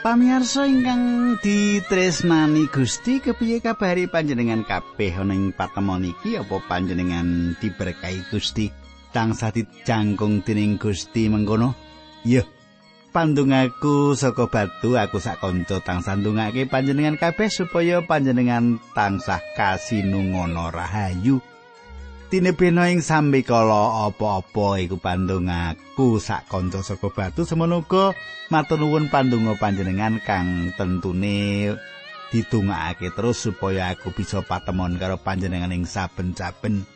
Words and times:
Pamirsa 0.00 0.64
ingkang 0.64 1.36
ditresnani 1.44 2.72
Gusti 2.72 3.20
kepiye 3.20 3.60
kabari 3.60 4.08
panjenengan 4.08 4.64
kabeh 4.64 5.12
ana 5.20 5.36
ing 5.36 5.52
patemon 5.52 6.08
iki? 6.08 6.40
Apa 6.40 6.56
panjenengan 6.64 7.52
diberkahi 7.60 8.32
Gusti? 8.32 8.72
Tansah 9.12 9.52
dijangkung 9.52 10.40
dening 10.40 10.80
Gusti 10.80 11.28
mengkono? 11.28 11.76
Yo 12.24 12.48
pandungaku 13.12 14.16
saka 14.16 14.48
batu 14.48 14.96
aku 14.96 15.20
sak 15.20 15.44
kanca 15.44 15.84
tansah 15.84 16.16
ndongake 16.16 16.64
panjenengan 16.64 17.20
kabeh 17.20 17.52
supaya 17.52 18.00
panjenengan 18.00 18.80
tansah 18.96 19.44
kasinungono 19.52 20.72
rahayu 20.72 21.44
tinebena 22.30 22.86
ing 22.94 23.02
sambi 23.02 23.42
kala 23.42 24.06
apa-apa 24.06 24.78
iku 24.78 25.02
pandongaku 25.02 26.22
sak 26.22 26.46
kanca 26.46 26.78
saka 26.80 27.10
batu. 27.10 27.42
Semono 27.42 27.82
uga 27.82 28.14
matur 28.54 28.78
nuwun 28.78 29.10
pandonga 29.10 29.58
panjenengan 29.58 30.22
kang 30.22 30.70
tentune 30.78 31.74
didongakake 32.30 33.10
terus 33.10 33.42
supaya 33.42 33.90
aku 33.90 34.14
bisa 34.14 34.46
patemon 34.46 34.94
karo 35.02 35.18
panjenengan 35.18 35.74
ing 35.74 35.82
saben-saben. 35.90 36.86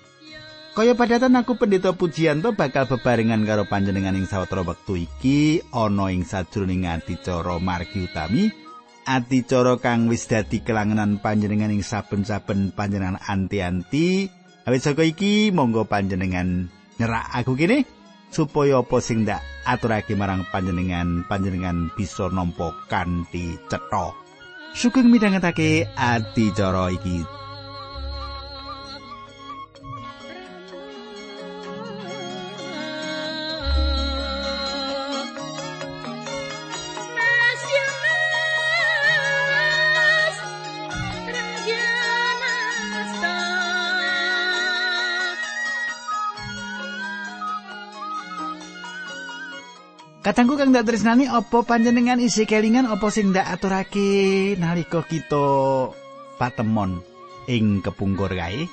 Kaya 0.75 0.95
padatan 0.95 1.39
aku 1.39 1.59
pendeta 1.59 1.95
pujianto 1.95 2.55
bakal 2.55 2.87
bebarengan 2.87 3.43
karo 3.43 3.67
panjenengan 3.67 4.15
ing 4.15 4.31
sawetara 4.31 4.63
wektu 4.63 5.03
iki 5.03 5.63
ana 5.75 6.15
ing 6.15 6.23
sajroning 6.23 6.87
adicara 6.87 7.59
margi 7.59 8.07
utami 8.07 8.51
adicara 9.07 9.79
kang 9.83 10.07
wis 10.07 10.31
dadi 10.31 10.63
kelangenan 10.63 11.19
panjenengan 11.19 11.75
ing 11.75 11.83
saben-saben 11.83 12.75
panjenengan 12.75 13.23
anti-anti 13.23 14.27
Awit 14.65 14.81
saka 14.81 15.05
iki 15.05 15.53
monggo 15.53 15.85
panjenengan 15.85 16.73
nyerak 16.97 17.29
aku 17.37 17.53
kene 17.53 17.85
supaya 18.33 18.81
apa 18.81 18.97
sing 19.05 19.29
ndak 19.29 19.45
aturake 19.69 20.17
marang 20.17 20.49
panjenengan 20.49 21.21
panjenengan 21.29 21.93
bisa 21.93 22.33
nampa 22.33 22.73
kanthi 22.89 23.61
cetha. 23.69 24.17
Sugeng 24.73 25.13
midhangetake 25.13 25.85
adicara 25.93 26.89
iki 26.97 27.44
Kadangku 50.25 50.57
kang 50.57 50.73
ndak 50.73 50.89
tresnani 50.89 51.29
apa 51.29 51.69
panjenengan 51.69 52.17
isi 52.17 52.49
kelingan 52.49 52.89
apa 52.89 53.13
sing 53.13 53.37
ndak 53.37 53.45
aturake 53.45 54.57
nalika 54.57 55.05
kita 55.05 55.93
patemon 56.41 57.05
ing 57.45 57.85
kepungkur 57.85 58.33
kae. 58.33 58.65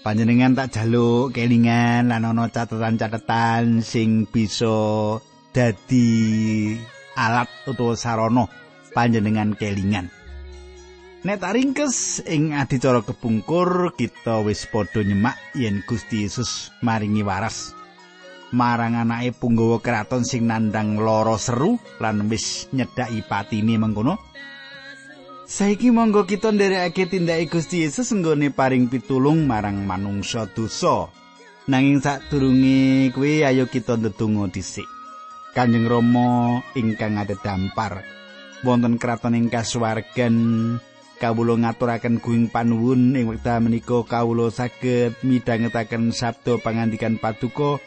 Panjenengan 0.00 0.56
tak 0.56 0.72
jaluk 0.72 1.36
kelingan 1.36 2.08
lan 2.08 2.24
ana 2.24 2.48
catatan-catatan 2.48 3.84
sing 3.84 4.24
bisa 4.24 5.20
dadi 5.52 6.80
alat 7.12 7.52
utawa 7.68 7.92
sarana 7.92 8.48
panjenengan 8.96 9.52
kelingan. 9.52 10.08
Nek 11.28 11.44
tak 11.44 11.60
ringkes 11.60 12.24
ing 12.24 12.56
adicara 12.56 13.04
kepungkur 13.04 13.92
kita 14.00 14.40
wis 14.40 14.64
padha 14.64 15.04
nyemak 15.04 15.36
yen 15.52 15.84
Gusti 15.84 16.24
Yesus 16.24 16.72
maringi 16.80 17.20
waras 17.20 17.81
marang 18.52 19.00
anake 19.00 19.32
punggawa 19.32 19.80
kraton 19.80 20.22
sing 20.28 20.44
nandang 20.44 21.00
lara 21.00 21.40
seru 21.40 21.80
lan 21.98 22.28
wis 22.28 22.68
nyedhaki 22.72 23.24
patine 23.24 23.80
mengkono. 23.80 24.20
Saiki 25.48 25.92
monggo 25.92 26.24
kita 26.24 26.48
nderekake 26.48 27.12
tindake 27.12 27.50
Gusti 27.52 27.84
Yesus 27.84 28.08
nggone 28.14 28.54
paring 28.54 28.88
pitulung 28.88 29.44
marang 29.44 29.84
manungsa 29.84 30.48
dosa. 30.48 31.12
Nanging 31.68 32.00
sadurunge 32.00 33.12
kuwi 33.12 33.44
ayo 33.44 33.68
kita 33.68 34.00
ndedonga 34.00 34.48
dhisik. 34.48 34.88
Kanjeng 35.52 35.84
Rama 35.84 36.64
ingkang 36.72 37.20
dampar 37.44 38.00
wonten 38.64 38.96
kraton 38.96 39.36
ing 39.36 39.52
kasuwargan 39.52 40.36
kawula 41.20 41.54
ngaturaken 41.58 42.22
guing 42.22 42.48
panuwun 42.48 43.12
ing 43.12 43.28
wekdal 43.28 43.60
menika 43.60 44.00
kawula 44.06 44.48
saged 44.48 45.18
midhangetaken 45.26 46.14
sabda 46.14 46.58
pangandikan 46.62 47.20
paduka 47.20 47.82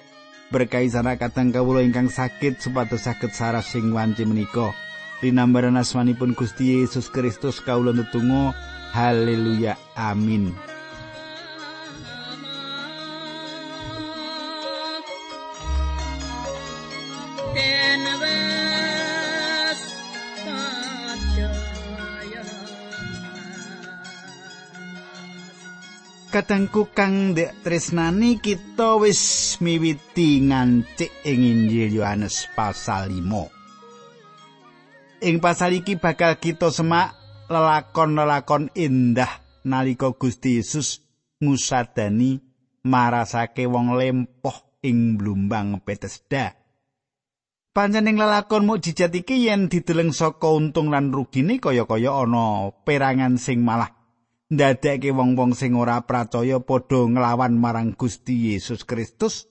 berkahi 0.53 0.91
sana 0.91 1.15
kadang 1.15 1.49
kawula 1.49 1.81
ingkang 1.81 2.11
sakit 2.11 2.59
supados 2.59 3.05
saged 3.07 3.31
saras 3.31 3.71
sing 3.71 3.93
wanci 3.95 4.27
menika. 4.27 4.75
Linambaran 5.23 5.79
asmanipun 5.79 6.35
Gusti 6.35 6.75
Yesus 6.81 7.07
Kristus 7.07 7.63
kawula 7.63 7.95
netunggal 7.95 8.51
haleluya 8.95 9.75
amin 9.99 10.74
Kadangku 26.45 26.93
kang 26.93 27.33
ndek 27.33 27.65
tresnani 27.65 28.37
kita 28.37 29.01
wis 29.01 29.57
miwiti 29.65 30.45
ngancik 30.45 31.09
ing 31.25 31.41
Injil 31.41 31.97
Yohanes 31.97 32.45
pasal 32.53 33.09
5. 33.09 35.25
Ing 35.25 35.41
pasal 35.41 35.81
iki 35.81 35.97
bakal 35.97 36.37
kita 36.37 36.69
semak 36.69 37.17
lelakon-lelakon 37.49 38.69
indah 38.77 39.41
nalika 39.65 40.13
Gusti 40.13 40.61
Yesus 40.61 41.01
ngusadani 41.41 42.37
marasake 42.85 43.65
wong 43.65 43.97
lempoh 43.97 44.85
ing 44.85 45.17
blumbang 45.17 45.81
Bethesda. 45.81 46.53
Panjeneng 47.73 48.21
lelakon 48.21 48.69
mukjizat 48.69 49.17
iki 49.17 49.49
yen 49.49 49.65
dideleng 49.65 50.13
saka 50.13 50.53
untung 50.53 50.93
lan 50.93 51.09
rugine 51.09 51.57
kaya-kaya 51.57 52.13
ana 52.13 52.69
perangan 52.85 53.41
sing 53.41 53.65
malah 53.65 53.94
ndadekke 54.53 55.09
wong-wong 55.09 55.57
sing 55.57 55.73
ora 55.73 56.05
percaya 56.05 56.61
padha 56.61 57.09
nglawan 57.09 57.57
marang 57.57 57.97
Gusti 57.97 58.53
Yesus 58.53 58.85
Kristus. 58.85 59.49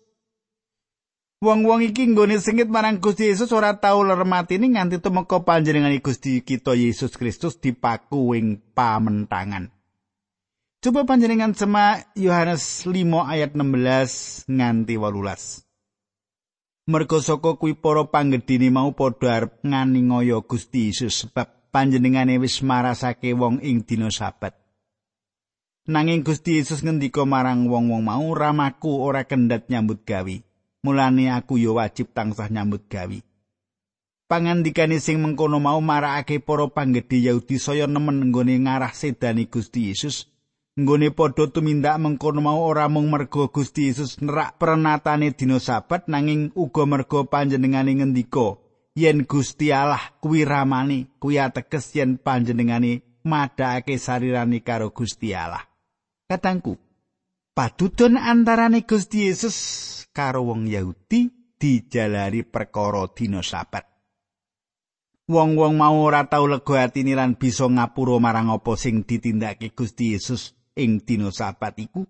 Wong-wong 1.43 1.84
iki 1.84 2.09
nggone 2.09 2.41
sengit 2.41 2.71
marang 2.71 3.03
Gusti 3.03 3.28
Yesus 3.28 3.53
ora 3.53 3.77
tau 3.77 4.06
lermatine 4.06 4.71
nganti 4.71 5.03
tumeka 5.03 5.43
panjenengan 5.44 5.93
Gusti 6.00 6.41
kita 6.41 6.72
Yesus 6.72 7.19
Kristus 7.19 7.59
dipaku 7.59 8.38
ing 8.38 8.62
pamentangan. 8.72 9.69
Coba 10.81 11.04
panjenengan 11.09 11.56
sema 11.56 12.00
Yohanes 12.12 12.84
5 12.84 12.93
ayat 13.25 13.56
16 13.56 14.49
nganti 14.53 14.94
18. 15.00 15.65
Mergo 16.84 17.16
saka 17.25 17.56
kuwi 17.56 17.72
para 17.72 18.04
panggedhine 18.04 18.69
mau 18.69 18.92
padha 18.92 19.41
arep 19.41 19.65
nganingoyo 19.65 20.45
Gusti 20.45 20.92
Yesus 20.92 21.24
sebab 21.24 21.72
panjenengane 21.72 22.36
wis 22.36 22.60
marasake 22.60 23.33
wong 23.33 23.65
ing 23.65 23.89
dina 23.89 24.13
sabat. 24.13 24.64
Nanging 25.84 26.25
Gusti 26.25 26.57
Yesus 26.57 26.81
ngendika 26.81 27.28
marang 27.28 27.69
wong-wong 27.69 28.09
mau, 28.09 28.33
"Ramaku 28.33 29.04
ora 29.04 29.28
kendhat 29.28 29.69
nyambut 29.69 30.01
gawi. 30.09 30.41
Mulane 30.81 31.28
aku 31.28 31.60
ya 31.60 31.77
wajib 31.77 32.09
tansah 32.16 32.48
nyambut 32.48 32.89
gawi." 32.89 33.21
Pangandikane 34.25 34.97
sing 34.97 35.21
mengkono 35.21 35.60
mau 35.60 35.84
marakake 35.84 36.41
para 36.41 36.72
panggedhe 36.72 37.21
Yahudi 37.28 37.60
saya 37.60 37.84
nemen 37.84 38.33
nggone 38.33 38.65
ngarah 38.65 38.97
sedani 38.97 39.45
Gusti 39.45 39.92
Yesus. 39.92 40.25
Nggone 40.72 41.13
padha 41.13 41.53
tumindak 41.53 42.01
mengkono 42.01 42.41
mau 42.41 42.65
ora 42.65 42.89
mung 42.89 43.13
mergo 43.13 43.53
Gusti 43.53 43.92
Yesus 43.92 44.25
nerak 44.25 44.57
prenatane 44.57 45.36
dina 45.36 45.60
Sabat 45.60 46.09
nanging 46.09 46.57
uga 46.57 46.89
mergo 46.89 47.28
panjenengane 47.28 47.92
ngendika 48.01 48.57
yen 48.97 49.28
Gusti 49.28 49.69
Allah 49.69 50.01
kuwi 50.25 50.48
ramane 50.48 51.13
kuwi 51.21 51.36
ateges 51.36 51.92
yen 51.92 52.16
panjenengane 52.16 53.04
madhake 53.21 54.01
sarirane 54.01 54.65
karo 54.65 54.89
Gusti 54.89 55.36
Allah. 55.36 55.73
Katangku, 56.24 56.80
padudon 57.53 58.16
antarane 58.16 58.88
Gusti 58.88 59.28
Yesus 59.28 59.56
karo 60.09 60.48
wong 60.48 60.65
Yahudi 60.65 61.28
dijalari 61.60 62.48
perkara 62.48 63.04
dina 63.12 63.44
Sabat. 63.44 63.84
Wong-wong 65.28 65.76
mau 65.76 66.00
ora 66.00 66.24
tau 66.24 66.48
lega 66.48 66.88
atine 66.88 67.12
lan 67.12 67.36
bisa 67.36 67.68
ngapura 67.68 68.16
marang 68.16 68.48
apa 68.48 68.72
sing 68.80 69.04
ditindakake 69.04 69.76
Gusti 69.76 70.16
Yesus 70.16 70.56
ing 70.72 71.04
dina 71.04 71.28
Sabat 71.28 71.76
iku. 71.76 72.09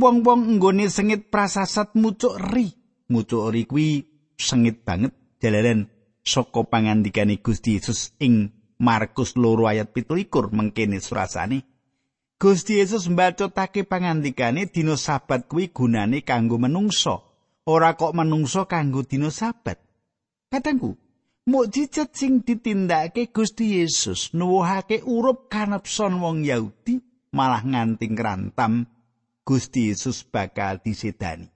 Wong-wong 0.00 0.56
nggone 0.56 0.88
sengit 0.88 1.28
prasasat 1.28 1.92
mucuk 2.00 2.40
ri. 2.40 2.72
Mucuk 3.12 3.52
ri 3.52 3.68
kuwi 3.68 4.08
sengit 4.40 4.88
banget 4.88 5.12
jalaran 5.36 5.92
saka 6.24 6.64
pangandikane 6.64 7.44
Gusti 7.44 7.76
Yesus 7.76 8.16
ing 8.24 8.56
Markus 8.80 9.36
loro 9.36 9.68
ayat 9.68 9.92
17 9.92 10.32
mengkene 10.56 10.96
surasane. 10.96 11.69
Gusti 12.40 12.80
Yesus 12.80 13.04
mbacotake 13.12 13.84
pangandikane 13.84 14.72
dina 14.72 14.96
sabat 14.96 15.44
kuwi 15.44 15.68
gunane 15.76 16.24
kanggo 16.24 16.56
menungso, 16.56 17.20
ora 17.68 17.92
kok 18.00 18.16
menungso 18.16 18.64
kanggo 18.64 19.04
dina 19.04 19.28
sabat. 19.28 19.76
Katangku, 20.48 20.96
Mukjizat 21.50 22.16
sing 22.16 22.40
ditindakake 22.40 23.28
Gusti 23.28 23.76
Yesus 23.76 24.32
nuwuhake 24.32 25.04
urup 25.04 25.52
kanepson 25.52 26.16
wong 26.20 26.44
Yahudi 26.48 27.00
malah 27.36 27.60
nganti 27.60 28.06
ngrantam 28.08 28.88
Gusti 29.44 29.92
Yesus 29.92 30.24
bakal 30.24 30.80
disedani. 30.80 31.48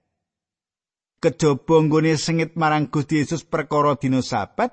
Kejaba 1.17 1.75
nggone 1.81 2.13
sengit 2.13 2.53
marang 2.53 2.93
Gusti 2.93 3.25
Yesus 3.25 3.41
perkara 3.41 3.97
dina 3.97 4.21
Sabat, 4.21 4.69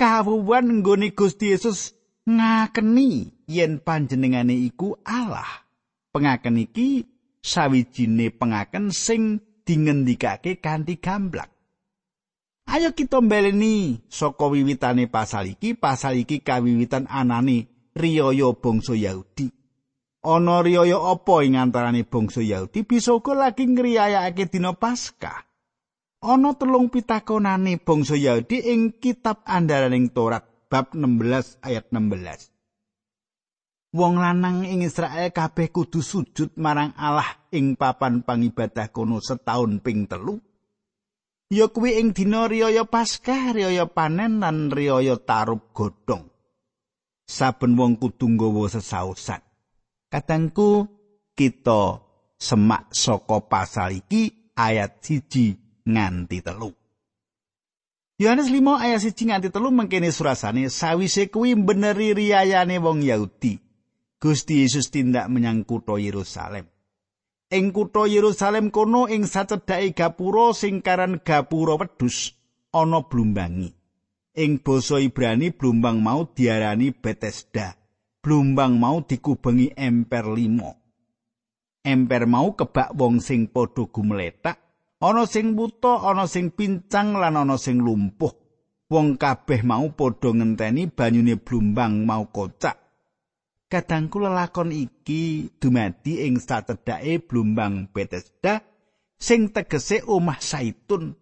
kawuwan 0.00 0.80
nggone 0.80 1.12
Gusti 1.12 1.52
Yesus 1.52 1.92
ngakeni 2.24 3.39
yen 3.50 3.82
panjenengane 3.82 4.54
iku 4.54 4.94
Allah. 5.02 5.66
Pengaken 6.14 6.62
iki 6.62 7.02
sawijine 7.42 8.30
pengaken 8.30 8.94
sing 8.94 9.42
dingendikake 9.66 10.62
kanthi 10.62 11.02
gamblak. 11.02 11.50
Ayo 12.70 12.94
kita 12.94 13.18
mbeleni 13.18 13.98
saka 14.06 14.46
wiwitane 14.46 15.10
pasal 15.10 15.58
iki, 15.58 15.74
pasal 15.74 16.22
iki 16.22 16.38
kawiwitan 16.38 17.10
anane 17.10 17.66
riyaya 17.98 18.54
bangsa 18.54 18.94
Yahudi. 18.94 19.50
Ana 20.22 20.62
riyaya 20.62 21.00
apa 21.00 21.42
ing 21.42 21.58
antarané 21.58 22.06
bangsa 22.06 22.44
Yahudi 22.46 22.86
bisa 22.86 23.10
uga 23.16 23.34
lagi 23.34 23.66
ngriyayake 23.66 24.46
dina 24.46 24.70
Paskah. 24.76 25.50
Ana 26.22 26.54
telung 26.54 26.92
pitakonane 26.92 27.80
bangsa 27.82 28.14
Yahudi 28.14 28.62
ing 28.70 29.00
kitab 29.02 29.42
andaraning 29.48 30.12
Torat 30.14 30.46
bab 30.70 30.94
16 30.94 31.58
ayat 31.66 31.90
16. 31.90 32.49
Wong 33.90 34.22
lanang 34.22 34.62
ing 34.62 34.86
Israel 34.86 35.34
kabeh 35.34 35.74
kudu 35.74 35.98
sujud 35.98 36.54
marang 36.54 36.94
Allah 36.94 37.26
ing 37.50 37.74
papan 37.74 38.22
pangibadah 38.22 38.94
kono 38.94 39.18
setahun 39.18 39.82
ping 39.82 40.06
telu. 40.06 40.38
Ya 41.50 41.66
kuwi 41.66 41.98
ing 41.98 42.14
dina 42.14 42.46
riyaya 42.46 42.86
Paskah, 42.86 43.50
riyaya 43.50 43.90
panen 43.90 44.38
lan 44.38 44.70
riyaya 44.70 45.18
tarub 45.18 45.74
godhong. 45.74 46.30
Saben 47.26 47.74
wong 47.74 47.98
kudu 47.98 48.30
nggawa 48.30 48.70
sesausan. 48.70 49.42
Katangku 50.06 50.86
kita 51.34 51.98
semak 52.38 52.94
saka 52.94 53.42
pasal 53.42 53.98
iki 53.98 54.54
ayat 54.54 55.02
siji 55.02 55.58
nganti 55.82 56.38
telu. 56.46 56.70
Yohanes 58.22 58.46
5 58.54 58.86
ayat 58.86 59.02
1 59.02 59.18
nganti 59.18 59.48
3 59.50 59.74
mengkene 59.74 60.14
surasane 60.14 60.70
sawise 60.70 61.26
kuwi 61.26 61.58
beneri 61.58 62.14
riyayane 62.14 62.78
wong 62.78 63.02
Yahudi. 63.02 63.69
Gusti 64.20 64.60
Yesus 64.60 64.92
tindak 64.92 65.32
menyang 65.32 65.64
kutha 65.64 65.96
Yerusalem. 65.96 66.68
Ing 67.48 67.72
kutha 67.72 68.04
Yerusalem 68.04 68.68
kono 68.68 69.08
ing 69.08 69.24
sacedhake 69.24 69.96
gapura 69.96 70.52
sing 70.52 70.84
karan 70.84 71.24
gapura 71.24 71.80
wedhus 71.80 72.36
ana 72.68 73.00
blumbangi. 73.00 73.72
Ing 74.36 74.60
basa 74.60 75.00
Ibrani 75.00 75.56
blumbang 75.56 76.04
mau 76.04 76.28
diarani 76.28 76.92
Bethesda. 76.92 77.74
Blumbang 78.20 78.76
mau 78.76 79.00
dikubengi 79.00 79.72
emper 79.72 80.28
limo. 80.36 80.70
Emper 81.80 82.28
mau 82.28 82.52
kebak 82.52 82.92
wong 82.92 83.24
sing 83.24 83.48
padha 83.48 83.88
gumletak 83.88 84.60
ana 85.00 85.24
sing 85.24 85.56
buta 85.56 86.04
ana 86.04 86.28
sing 86.28 86.52
pincang 86.52 87.16
lan 87.16 87.40
ana 87.40 87.56
sing 87.56 87.80
lumpuh 87.80 88.36
wong 88.92 89.16
kabeh 89.16 89.64
mau 89.64 89.88
padha 89.96 90.28
ngenteni 90.36 90.92
banyune 90.92 91.40
blumbang 91.40 92.04
mau 92.04 92.28
kocak 92.28 92.89
kadangku 93.70 94.18
lelakon 94.18 94.74
iki 94.74 95.54
dumadi 95.62 96.26
ing 96.26 96.42
satedhake 96.42 97.22
blumbang 97.22 97.88
Bethesda 97.94 98.58
sing 99.14 99.54
tegese 99.54 100.02
omah 100.02 100.42
saitun 100.42 101.14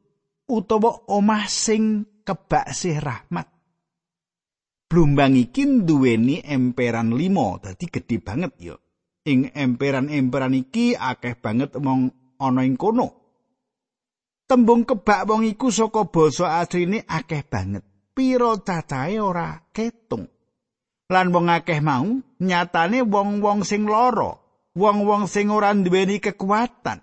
utawa 0.48 1.04
omah 1.12 1.44
sing 1.44 2.08
kebak 2.24 2.72
sih 2.72 2.96
rahmat 2.96 3.46
blumbang 4.88 5.36
iki 5.36 5.84
duweni 5.84 6.40
emperan 6.40 7.12
limo 7.12 7.60
dadi 7.60 7.84
gedhe 7.86 8.16
banget 8.24 8.52
ya 8.56 8.76
ing 9.28 9.52
emperan-emperan 9.52 10.56
iki 10.56 10.96
akeh 10.96 11.36
banget 11.36 11.76
mong 11.76 12.08
ana 12.40 12.64
ing 12.64 12.80
kono 12.80 13.28
Tembung 14.48 14.88
kebak 14.88 15.28
wong 15.28 15.44
iku 15.44 15.68
saka 15.68 16.08
basa 16.08 16.64
asline 16.64 17.04
akeh 17.04 17.44
banget. 17.44 17.84
Piro 18.16 18.56
cacahe 18.64 19.20
ora 19.20 19.60
ketung. 19.76 20.24
Lan 21.08 21.32
wong 21.32 21.48
akeh 21.48 21.80
mau 21.80 22.20
nyatane 22.36 23.00
wong-wong 23.00 23.64
sing 23.64 23.88
lara, 23.88 24.36
wong-wong 24.76 25.24
sing 25.24 25.48
ora 25.48 25.72
duweni 25.72 26.20
kekuatan. 26.20 27.00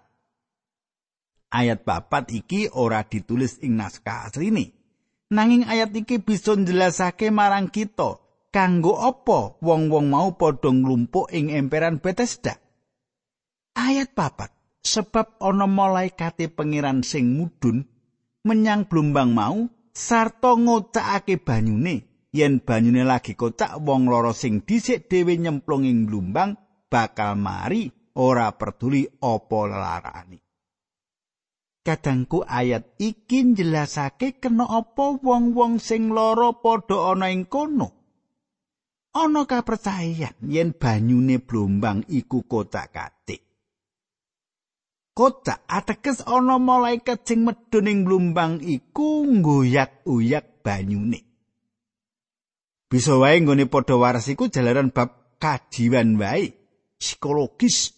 Ayat 1.50 1.82
papat 1.82 2.30
iki 2.30 2.70
ora 2.70 3.02
ditulis 3.02 3.58
ing 3.66 3.82
naskah 3.82 4.30
asline. 4.30 4.78
Nanging 5.34 5.66
ayat 5.66 5.90
iki 5.98 6.22
bisa 6.22 6.54
njelasake 6.54 7.34
marang 7.34 7.74
kita 7.74 8.22
kanggo 8.54 9.02
apa 9.02 9.58
wong-wong 9.58 10.14
mau 10.14 10.38
padha 10.38 10.70
nglumpuk 10.70 11.34
ing 11.34 11.50
emperan 11.50 11.98
Bethesda. 11.98 12.62
Ayat 13.74 14.14
papat 14.14 14.54
sebab 14.86 15.42
ana 15.42 15.66
malaikate 15.66 16.46
pangeran 16.46 17.02
sing 17.02 17.42
mudhun 17.42 17.90
menyang 18.46 18.86
blumbang 18.86 19.34
mau 19.34 19.66
sarta 19.98 20.54
ngocakake 20.54 21.42
banyune 21.42 22.15
yen 22.36 22.60
banyune 22.60 23.08
lagi 23.08 23.40
kocak 23.40 23.80
wong 23.80 24.12
loro 24.12 24.36
sing 24.36 24.68
dhisik 24.68 25.08
dhewe 25.08 25.40
nyemplung 25.40 25.88
ing 25.88 26.04
blumbang 26.04 26.60
bakal 26.92 27.40
mari 27.40 27.88
ora 28.20 28.52
peduli 28.52 29.08
apa 29.24 29.60
larane 29.72 30.40
Kadangku 31.86 32.42
ayat 32.42 32.98
iki 32.98 33.46
njelasake 33.46 34.42
kena 34.42 34.66
apa 34.66 35.22
wong-wong 35.22 35.78
sing 35.78 36.10
lara 36.10 36.50
padha 36.58 37.14
ana 37.14 37.30
ing 37.30 37.46
kono. 37.46 37.94
Ana 39.14 39.46
kapercayan 39.46 40.34
yen 40.50 40.74
banyune 40.74 41.38
blombang 41.38 42.02
iku 42.10 42.42
kocak-katik. 42.50 43.46
kocak 45.16 45.64
ateges 45.72 46.20
ana 46.28 46.60
malaikat 46.60 47.24
sing 47.24 47.48
medhun 47.48 47.88
ing 47.88 48.00
blumbang 48.04 48.60
iku 48.60 49.24
nggoyak-uyak 49.24 50.62
banyune. 50.62 51.25
Bisa 52.86 53.18
wae 53.18 53.42
nggone 53.42 53.66
padha 53.66 53.96
waras 53.98 54.30
iku 54.30 54.48
jalaran 54.48 54.94
bab 54.94 55.38
kajiwan 55.42 56.16
wae 56.22 56.54
psikologis. 57.00 57.94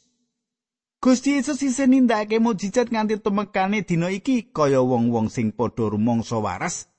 Gusti 0.97 1.37
Yesus 1.37 1.61
isih 1.61 1.85
nindakake 1.85 2.41
mujizat 2.41 2.89
nganti 2.89 3.21
tumekane 3.21 3.85
dina 3.85 4.09
iki 4.09 4.49
kaya 4.49 4.81
wong-wong 4.81 5.29
sing 5.29 5.53
padha 5.53 5.93
rumangsa 5.93 6.41
waras 6.41 6.89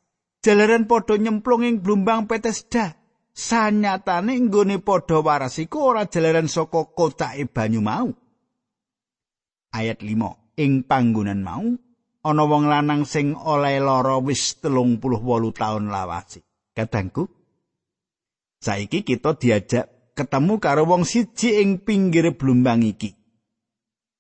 jalaran 0.45 0.87
padha 0.87 1.19
nyemplung 1.19 1.67
ing 1.67 1.83
blumbang 1.83 2.31
Bethesda. 2.31 2.95
Sanyatane 3.39 4.35
nggone 4.47 4.83
padha 4.83 5.19
waras 5.23 5.59
iku 5.63 5.95
ora 5.95 6.07
jalaran 6.07 6.51
saka 6.51 6.91
kocake 6.91 7.47
banyu 7.51 7.83
mau. 7.83 8.11
ayat 9.73 10.01
5 10.01 10.59
ing 10.59 10.85
panggonan 10.85 11.45
mau 11.45 11.65
ana 12.25 12.45
wong 12.45 12.65
lanang 12.67 13.05
sing 13.05 13.37
oleh 13.37 13.79
lara 13.79 14.19
wis 14.21 14.59
38 14.61 15.01
taun 15.55 15.93
lawase 15.93 16.43
kadangku 16.75 17.29
saiki 18.59 19.07
kita 19.07 19.39
diajak 19.39 20.15
ketemu 20.15 20.59
karo 20.59 20.87
wong 20.87 21.07
siji 21.07 21.63
ing 21.63 21.83
pinggir 21.83 22.35
blumbang 22.35 22.83
iki 22.83 23.15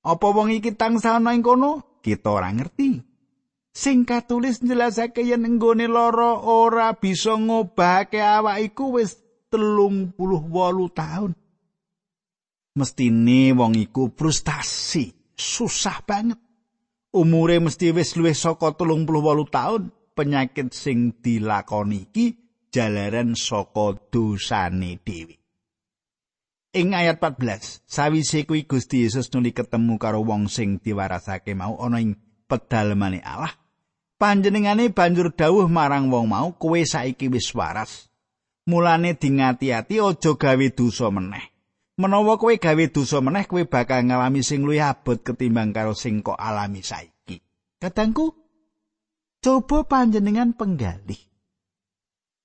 apa 0.06 0.26
wong 0.30 0.54
iki 0.54 0.74
tansah 0.74 1.18
ana 1.18 1.34
ing 1.34 1.42
kono 1.42 2.00
kita 2.02 2.30
ora 2.30 2.54
ngerti 2.54 3.02
sing 3.74 4.06
katulis 4.06 4.62
njelasake 4.62 5.26
yen 5.26 5.46
nggone 5.46 5.86
lara 5.90 6.38
ora 6.38 6.94
bisa 6.94 7.34
ngobahake 7.34 8.22
awak 8.22 8.62
iku 8.62 8.98
wis 8.98 9.18
38 9.50 10.14
taun 10.94 11.32
mestine 12.78 13.50
wong 13.58 13.74
iku 13.74 14.14
frustasi 14.14 15.18
susah 15.38 16.02
banget. 16.02 16.38
Umure 17.14 17.62
mesti 17.62 17.94
wis 17.94 18.18
luwih 18.18 18.34
saka 18.34 18.74
38 18.74 19.50
tahun. 19.50 19.82
Penyakit 20.18 20.74
sing 20.74 21.14
dilakoni 21.22 22.10
iki 22.10 22.34
jalaran 22.78 23.34
saka 23.34 23.98
dosane 24.14 25.02
dhewe. 25.02 25.34
Ing 26.78 26.94
ayat 26.94 27.18
14, 27.18 27.82
sawise 27.90 28.46
kuwi 28.46 28.70
Gusti 28.70 29.02
Yesus 29.02 29.34
nuli 29.34 29.50
ketemu 29.50 29.98
karo 29.98 30.22
wong 30.22 30.46
sing 30.46 30.78
diwarasake 30.78 31.58
mau 31.58 31.74
ana 31.82 31.98
ing 31.98 32.14
pedalemane 32.46 33.18
Allah. 33.26 33.50
Panjenengane 34.14 34.94
banjur 34.94 35.34
dawuh 35.34 35.66
marang 35.66 36.06
wong 36.06 36.30
mau, 36.30 36.54
"Kowe 36.54 36.78
saiki 36.78 37.26
wis 37.26 37.50
waras. 37.50 38.06
Mulane 38.70 39.18
dingati-ati 39.18 39.98
aja 39.98 40.30
gawe 40.38 40.66
dosa 40.70 41.10
meneh." 41.10 41.58
menawa 41.98 42.38
kowe 42.38 42.54
gawe 42.54 42.84
dosa 42.94 43.18
meneh 43.18 43.44
kowe 43.50 43.66
bakal 43.66 44.06
ngalami 44.06 44.46
sing 44.46 44.62
luwih 44.62 44.86
abot 44.86 45.18
ketimbang 45.18 45.74
karo 45.74 45.98
sing 45.98 46.22
kok 46.22 46.38
alami 46.38 46.78
saiki. 46.78 47.42
Kadangku 47.82 48.38
coba 49.42 49.82
panjenengan 49.82 50.54
penggalih. 50.54 51.27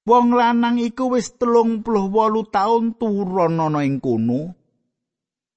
Wong 0.03 0.36
lanang 0.36 0.83
iku 0.83 1.15
wis 1.15 1.39
telung 1.39 1.79
puluh 1.79 2.12
wolu 2.12 2.43
taun 2.51 2.91
turun 3.00 3.55
ana 3.55 3.88
ing 3.88 4.03
kono. 4.03 4.51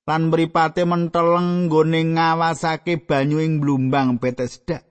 Lan 0.06 0.30
mripate 0.30 0.86
menteleng 0.86 1.66
nggone 1.66 2.14
ngawasake 2.14 3.02
banyu 3.02 3.42
ing 3.42 3.58
blumbang 3.58 4.22
Bethesda. 4.22 4.86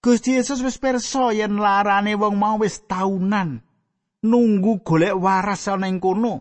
Gusti 0.00 0.40
Yesus 0.40 0.64
wis 0.64 0.80
pirsa 0.80 1.36
yen 1.36 1.60
larane 1.60 2.16
wong 2.16 2.40
mau 2.40 2.56
wis 2.56 2.80
taunan 2.88 3.60
nunggu 4.24 4.80
golek 4.80 5.12
waras 5.12 5.68
ana 5.68 5.92
ing 5.92 6.00
kono. 6.00 6.40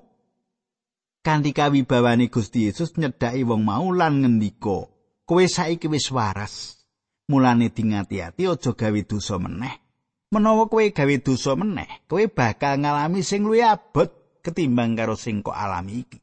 Kanthi 1.19 1.51
kawibawane 1.51 2.31
Gusti 2.31 2.71
Yesus 2.71 2.95
nyedhaki 2.95 3.43
wong 3.43 3.67
mau 3.67 3.91
lan 3.91 4.23
ngendika, 4.23 4.87
"Kowe 5.27 5.43
saiki 5.43 5.91
wis 5.91 6.07
waras. 6.15 6.79
Mulane 7.27 7.73
dingati-ati 7.73 8.45
aja 8.47 8.71
gawe 8.71 9.01
dosa 9.03 9.35
meneh. 9.41 9.84
Menawa 10.33 10.65
kowe 10.65 10.85
gawe 10.89 11.15
dosa 11.21 11.53
meneh, 11.53 12.07
kowe 12.09 12.25
bakal 12.25 12.81
ngalami 12.81 13.21
sing 13.21 13.45
luwih 13.45 13.65
abot 13.65 14.39
ketimbang 14.41 14.97
karo 14.97 15.13
sing 15.13 15.45
kok 15.45 15.53
alami 15.53 16.05
iki." 16.05 16.17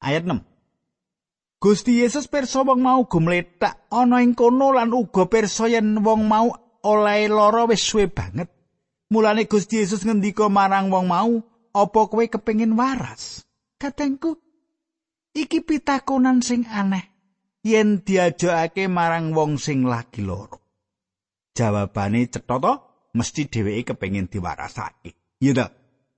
Ayat 0.00 0.24
6. 0.24 0.40
Gusti 1.60 2.00
Yesus 2.00 2.24
pirsa 2.24 2.64
wong 2.64 2.80
mau 2.80 3.04
gumletak 3.04 3.84
ana 3.92 4.24
ing 4.24 4.32
kono 4.32 4.72
lan 4.72 4.96
uga 4.96 5.28
pirsa 5.28 5.68
yen 5.68 6.00
wong 6.00 6.24
mau 6.24 6.48
oleh 6.80 7.28
lara 7.28 7.68
wis 7.68 7.84
suwe 7.84 8.08
banget. 8.08 8.48
Mulane 9.12 9.44
Gusti 9.44 9.84
Yesus 9.84 10.08
ngendika 10.08 10.48
marang 10.48 10.88
wong 10.88 11.04
mau, 11.04 11.32
"Apa 11.76 12.00
kowe 12.08 12.24
kepengin 12.24 12.80
waras?" 12.80 13.44
Katengku, 13.76 14.40
iki 15.36 15.60
pitakonan 15.60 16.40
sing 16.40 16.64
aneh 16.64 17.10
yen 17.60 18.00
diajakake 18.00 18.88
marang 18.88 19.36
wong 19.36 19.60
sing 19.60 19.84
lagi 19.84 20.24
lara. 20.24 20.56
Jawabane 21.52 22.24
cetha 22.32 22.56
mesti 23.16 23.46
dheweke 23.50 23.94
kepengin 23.94 24.30
diwarasake. 24.30 25.38
Iya 25.40 25.52
ta? 25.56 25.66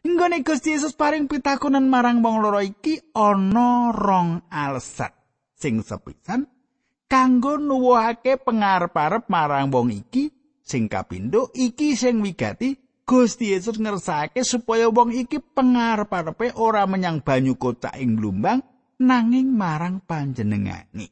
Nggone 0.03 0.43
Gusti 0.43 0.75
Yesus 0.75 0.99
paring 0.99 1.31
pitakonan 1.31 1.87
marang 1.87 2.27
wong 2.27 2.43
lara 2.43 2.67
iki 2.67 2.99
ana 3.15 3.95
rong 3.95 4.51
alasan. 4.51 5.23
sing 5.63 5.79
sepisan 5.87 6.51
kanggo 7.07 7.55
nuwuhake 7.55 8.43
pengarep-arep 8.43 9.31
marang 9.31 9.71
wong 9.71 9.95
iki 9.95 10.35
sing 10.59 10.91
kapindho 10.91 11.55
iki 11.55 11.95
sing 11.95 12.19
wigati 12.19 12.75
Gusti 13.07 13.55
Yesus 13.55 13.79
ngersake 13.79 14.43
supaya 14.43 14.91
wong 14.91 15.15
iki 15.15 15.39
pengarep-arepe 15.39 16.59
ora 16.59 16.83
menyang 16.91 17.23
banyu 17.23 17.55
kota 17.55 17.95
ing 17.95 18.19
lumbang 18.19 18.59
nanging 18.99 19.55
marang 19.55 20.03
panjenengane. 20.03 21.12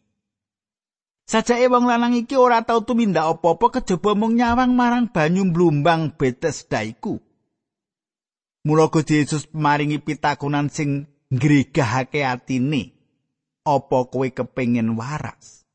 Sajake 1.30 1.70
wong 1.70 1.86
lanang 1.86 2.18
iki 2.18 2.34
ora 2.34 2.66
tau 2.66 2.82
tumindak 2.82 3.38
apa-apa 3.38 3.78
kejaba 3.78 4.18
mung 4.18 4.34
nyawang 4.34 4.74
marang 4.74 5.06
banyu 5.14 5.46
blumbang 5.46 6.18
Bethesda 6.18 6.82
iku. 6.82 7.22
Mula 8.66 8.90
Gusti 8.90 9.22
Yesus 9.22 9.46
maringi 9.54 10.02
pitakonan 10.02 10.66
sing 10.74 11.06
nggregahake 11.30 12.26
atine. 12.26 13.00
apa 13.64 14.08
kowe 14.08 14.28
kepengin 14.28 14.96
waras 14.96 15.68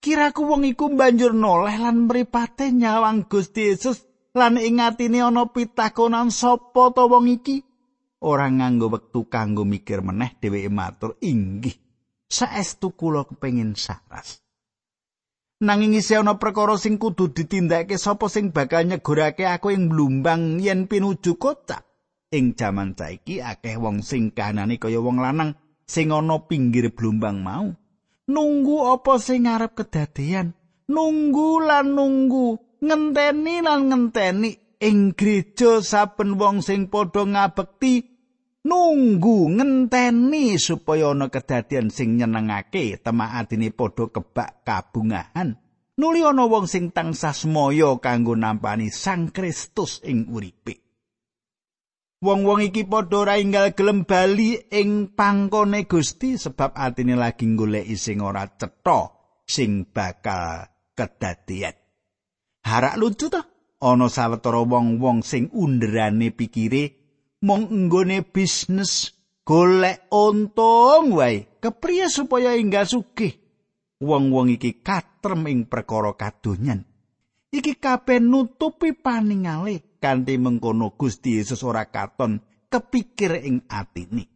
kiraku 0.00 0.48
wong 0.48 0.64
iku 0.64 0.88
banjur 0.96 1.36
noleh 1.36 1.76
lan 1.76 2.08
mripate 2.08 2.72
nyawang 2.72 3.28
Gusti 3.28 3.74
Yesus 3.74 4.08
lan 4.32 4.56
ing 4.56 4.80
atine 4.80 5.20
ana 5.20 5.46
pitakonan 5.52 6.32
sapa 6.32 6.90
to 6.96 7.04
wong 7.06 7.28
iki 7.28 7.60
ora 8.24 8.48
nganggo 8.48 8.88
wektu 8.88 9.28
kanggo 9.28 9.68
mikir 9.68 10.00
meneh 10.00 10.32
dheweke 10.40 10.70
matur 10.72 11.20
inggih 11.20 11.76
saestu 12.26 12.96
kula 12.96 13.28
kepengin 13.28 13.76
saras 13.76 14.40
nanging 15.58 15.98
isih 15.98 16.22
ana 16.22 16.38
perkara 16.38 16.78
sing 16.78 16.96
kudu 17.02 17.34
ditindakake 17.34 17.98
sapa 17.98 18.30
sing 18.30 18.54
bakal 18.54 18.86
nyegurake 18.86 19.42
aku 19.46 19.74
ing 19.74 19.90
blumbang 19.90 20.62
yen 20.62 20.86
pinuju 20.86 21.38
kota? 21.38 21.82
Ing 22.30 22.54
jaman 22.54 22.94
saiki 22.94 23.40
akeh 23.42 23.80
wong 23.80 24.04
sing 24.04 24.30
kanane 24.30 24.78
kaya 24.78 25.00
wong 25.02 25.18
lanang 25.18 25.56
sing 25.88 26.14
ana 26.14 26.44
pinggir 26.46 26.92
blumbang 26.94 27.42
mau. 27.42 27.72
Nunggu 28.28 28.76
apa 28.92 29.16
sing 29.16 29.48
ngarep 29.48 29.72
kedadean? 29.72 30.52
Nunggu 30.88 31.64
lan 31.64 31.96
nunggu 31.96 32.78
ngenteni 32.84 33.64
lan 33.64 33.88
ngenteni. 33.88 34.52
Ing 34.78 35.10
gereja 35.18 35.82
saben 35.82 36.38
wong 36.38 36.62
sing 36.62 36.86
padha 36.86 37.26
ngabekti 37.26 38.17
nunggu 38.66 39.54
ngenteni 39.54 40.58
supaya 40.58 41.14
ana 41.14 41.30
kedadean 41.30 41.92
sing 41.94 42.18
nyenengake 42.18 42.98
temakatine 42.98 43.70
padha 43.70 44.10
kebak 44.10 44.66
kabungahan 44.66 45.58
nuli 45.98 46.22
ana 46.26 46.46
wong 46.46 46.66
sing 46.66 46.90
tansah 46.90 47.34
semaya 47.34 47.98
kanggo 48.02 48.34
nampani 48.34 48.90
Sang 48.90 49.30
Kristus 49.30 50.02
ing 50.02 50.30
uripe 50.30 50.88
Wong-wong 52.18 52.66
iki 52.66 52.82
padha 52.82 53.22
ora 53.22 53.38
inggal 53.38 53.78
gelem 53.78 54.02
bali 54.02 54.58
ing 54.74 55.14
pangkone 55.14 55.86
Gusti 55.86 56.34
sebab 56.34 56.74
atine 56.74 57.14
lagi 57.14 57.46
goleki 57.54 57.94
sing 57.94 58.18
ora 58.18 58.42
cetha 58.42 59.14
sing 59.46 59.86
bakal 59.86 60.66
kedadian. 60.98 61.78
Harak 62.66 62.98
lucu 62.98 63.30
to, 63.30 63.38
ana 63.78 64.10
sawetara 64.10 64.66
wong-wong 64.66 65.22
sing 65.22 65.46
underane 65.54 66.34
pikire 66.34 67.07
mung 67.44 67.70
nggone 67.70 68.26
bisnis 68.26 69.14
golek 69.46 70.10
untung 70.10 71.16
wae. 71.18 71.58
Kepriye 71.58 72.06
supaya 72.06 72.54
inggal 72.54 72.86
sugih? 72.86 73.34
Wong-wong 73.98 74.54
iki 74.54 74.78
katrem 74.78 75.42
ing 75.50 75.66
perkara 75.66 76.14
kadonyan. 76.14 76.86
Iki 77.50 77.80
kabeh 77.80 78.22
nutupi 78.22 78.94
paningale 78.94 79.98
kanthi 79.98 80.38
mengkono 80.38 80.94
Gusti 80.94 81.40
Yesus 81.40 81.66
ora 81.66 81.90
katon 81.90 82.38
kepikir 82.70 83.42
ing 83.42 83.66
atine. 83.66 84.28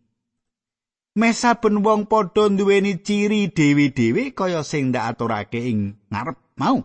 Mesa 1.12 1.60
ben 1.60 1.84
wong 1.84 2.08
padha 2.08 2.48
duweni 2.48 3.04
ciri 3.04 3.52
dewi-dewi 3.52 4.32
kaya 4.32 4.64
sing 4.64 4.90
ndak 4.90 5.14
aturake 5.14 5.60
ing 5.60 5.94
ngarep 6.08 6.40
mau. 6.56 6.80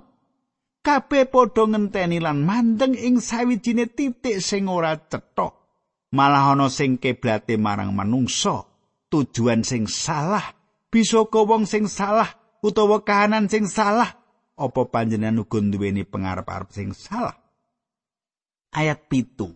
Kabeh 0.84 1.32
padha 1.32 1.64
ngenteni 1.64 2.20
lan 2.20 2.44
mandeng 2.44 2.94
ing 2.94 3.24
sawijine 3.24 3.88
titik 3.88 4.44
sing 4.44 4.68
ora 4.68 5.00
cetha. 5.00 5.57
Malah 6.12 6.56
ana 6.56 6.72
sing 6.72 6.96
keblate 7.02 7.60
marang 7.60 7.92
manungsa, 7.92 8.64
tujuan 9.12 9.68
sing 9.68 9.92
salah, 9.92 10.56
bisa 10.88 11.28
wong 11.28 11.68
sing 11.68 11.92
salah 11.92 12.32
utawa 12.64 13.04
kahanan 13.04 13.52
sing 13.52 13.68
salah. 13.68 14.16
Apa 14.58 14.90
panjenengan 14.90 15.46
uga 15.46 15.62
duweni 15.62 16.02
pengarep-arep 16.02 16.70
sing 16.74 16.90
salah? 16.96 17.36
ayat 18.78 19.08
pitu 19.08 19.56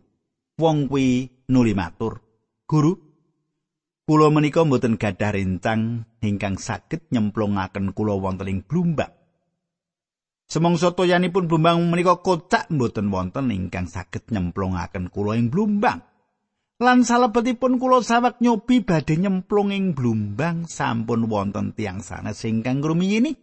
wong 0.56 0.88
kuwi 0.88 1.30
nuli 1.52 1.78
matur 1.78 2.26
guru 2.66 2.98
kula 4.10 4.34
menika 4.34 4.64
mboten 4.64 4.96
gadah 4.96 5.38
rencang 5.38 6.10
ingkang 6.26 6.56
saged 6.58 7.06
nyemplungaken 7.12 7.94
kula 7.94 8.16
wonten 8.16 8.50
ing 8.50 8.60
blumbang 8.64 9.14
semongso 10.50 10.98
toyanipun 10.98 11.48
blumbang 11.48 11.80
menika 11.86 12.20
kocak 12.24 12.72
mboten 12.72 13.14
wonten 13.14 13.52
ingkang 13.52 13.86
saged 13.86 14.32
nyemplungaken 14.32 15.12
kula 15.14 15.36
ing 15.36 15.54
blumbang 15.54 16.02
lan 16.82 17.06
salebetipun 17.06 17.78
kula 17.78 18.02
sawek 18.02 18.42
nyobi 18.42 18.82
badhe 18.82 19.16
nyemplung 19.22 19.70
ing 19.70 19.94
blumbang 19.94 20.66
sampun 20.66 21.30
wonten 21.30 21.78
tiang 21.78 22.02
sana 22.02 22.34
singkang 22.34 22.82
rumiyini 22.82 23.38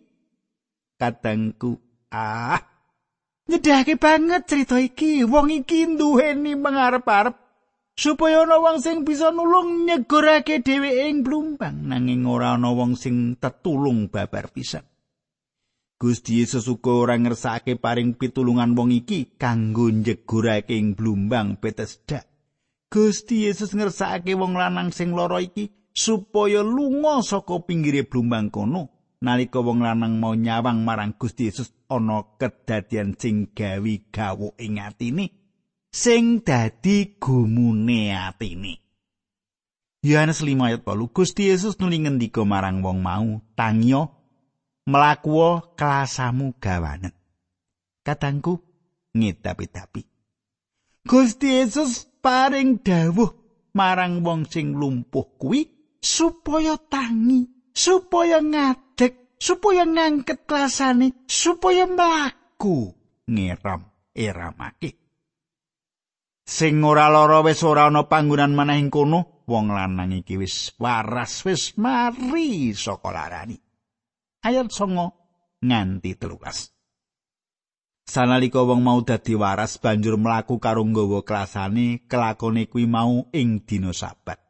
kadangku 0.99 1.79
ah 2.11 2.79
Nyedhake 3.49 3.97
banget 3.97 4.45
cerita 4.45 4.77
iki. 4.77 5.25
Wong 5.25 5.49
iki 5.49 5.89
duweni 5.97 6.53
mangarep-arep 6.53 7.33
supaya 7.97 8.45
ana 8.45 8.61
wong 8.61 8.85
sing 8.85 9.09
bisa 9.09 9.33
nulung 9.33 9.89
nyegorake 9.89 10.61
dheweke 10.61 11.09
ing 11.09 11.25
blumbang 11.25 11.89
nanging 11.89 12.29
ora 12.29 12.61
ana 12.61 12.77
wong 12.77 12.95
sing 13.01 13.41
tetulung 13.41 14.13
babar 14.13 14.53
pisan. 14.53 14.85
Gusti 15.99 16.45
Yesus 16.45 16.69
uga 16.69 17.09
ora 17.09 17.17
ngersakake 17.17 17.81
paring 17.81 18.21
pitulungan 18.21 18.77
wong 18.77 18.93
iki 18.93 19.35
kanggo 19.41 19.89
nyegorake 19.89 20.77
ing 20.77 20.93
blumbang 20.93 21.57
Bethesda. 21.57 22.21
Gusti 22.89 23.45
Yesus 23.45 23.77
ngersakake 23.77 24.33
wong 24.33 24.57
lanang 24.57 24.89
sing 24.93 25.13
lara 25.13 25.45
iki 25.45 25.69
supaya 25.93 26.65
lunga 26.65 27.21
saka 27.21 27.61
pinggire 27.61 28.09
blumbang 28.09 28.49
kono. 28.49 29.15
Nalika 29.21 29.61
wong 29.61 29.83
lanang 29.83 30.17
mau 30.23 30.33
nyawang 30.33 30.87
marang 30.87 31.13
Gusti 31.21 31.53
Yesus 31.53 31.75
ana 31.91 32.25
kedadian 32.41 33.19
sing 33.19 33.53
gawi 33.53 34.09
gawuk 34.09 34.57
ing 34.57 34.79
atine 34.79 35.35
sing 35.91 36.41
dadi 36.47 37.19
gumune 37.19 38.15
atine. 38.15 38.89
Yohanes 39.99 40.47
5 40.47 40.55
ayat 40.63 40.87
8 40.87 41.11
Gusti 41.11 41.51
Yesus 41.51 41.75
nuli 41.83 41.99
ngendika 41.99 42.47
marang 42.47 42.87
wong 42.87 43.03
mau 43.03 43.43
tangyo 43.59 44.15
mlaku 44.87 45.61
kelasamu 45.75 46.55
gawanen 46.63 47.13
katangku 48.07 48.63
ngedapi-dapi 49.13 50.07
Gusti 51.03 51.61
Yesus 51.61 52.09
paring 52.29 52.85
dawuh 52.85 53.33
marang 53.73 54.21
wong 54.21 54.45
sing 54.45 54.77
lumpuh 54.77 55.41
kuwi 55.41 55.65
supaya 55.97 56.77
tangi 56.77 57.73
supaya 57.73 58.45
ngadeg 58.45 59.41
supaya 59.41 59.89
ngangket 59.89 60.45
rasane 60.45 61.25
supaya 61.25 61.89
mlaku 61.89 62.93
ngeram 63.25 63.89
eramake. 64.13 65.01
Sing 66.45 66.85
ora 66.85 67.09
lara 67.09 67.41
wis 67.41 67.65
ora 67.65 67.89
ana 67.89 68.05
panggonan 68.05 68.53
maneh 68.53 68.77
ing 68.77 68.93
kono 68.93 69.49
wong 69.49 69.73
lanang 69.73 70.13
iki 70.13 70.37
wis 70.37 70.77
waras 70.77 71.49
wis 71.49 71.81
mari 71.81 72.77
saka 72.77 73.09
larani. 73.09 73.57
Ayat 74.45 74.69
songo 74.69 75.17
nganti 75.65 76.13
telukas 76.21 76.78
Sanalika 78.09 78.65
wong 78.65 78.81
mau 78.81 79.05
dadi 79.05 79.37
waras 79.37 79.77
banjur 79.77 80.17
mlaku 80.17 80.57
karo 80.57 80.81
nggawa 80.81 81.21
kelasane 81.29 82.09
kelakone 82.09 82.65
kuwi 82.65 82.89
mau 82.89 83.29
ing 83.37 83.61
dina 83.69 83.93
sabat. 83.93 84.41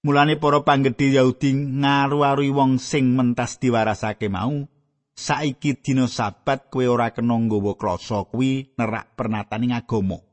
Mulane 0.00 0.40
para 0.40 0.64
panggedhe 0.64 1.12
Yahudi 1.12 1.52
ngaru-arui 1.52 2.48
wong 2.48 2.80
sing 2.80 3.12
mentas 3.12 3.60
diwarasake 3.60 4.32
mau, 4.32 4.64
saiki 5.12 5.76
dina 5.76 6.08
sabat 6.08 6.72
kowe 6.72 6.88
ora 6.88 7.12
kena 7.12 7.36
nggawa 7.36 7.76
klasa 7.76 8.24
kuwi 8.32 8.72
nerak 8.80 9.12
pernataning 9.12 9.76
agama. 9.76 10.24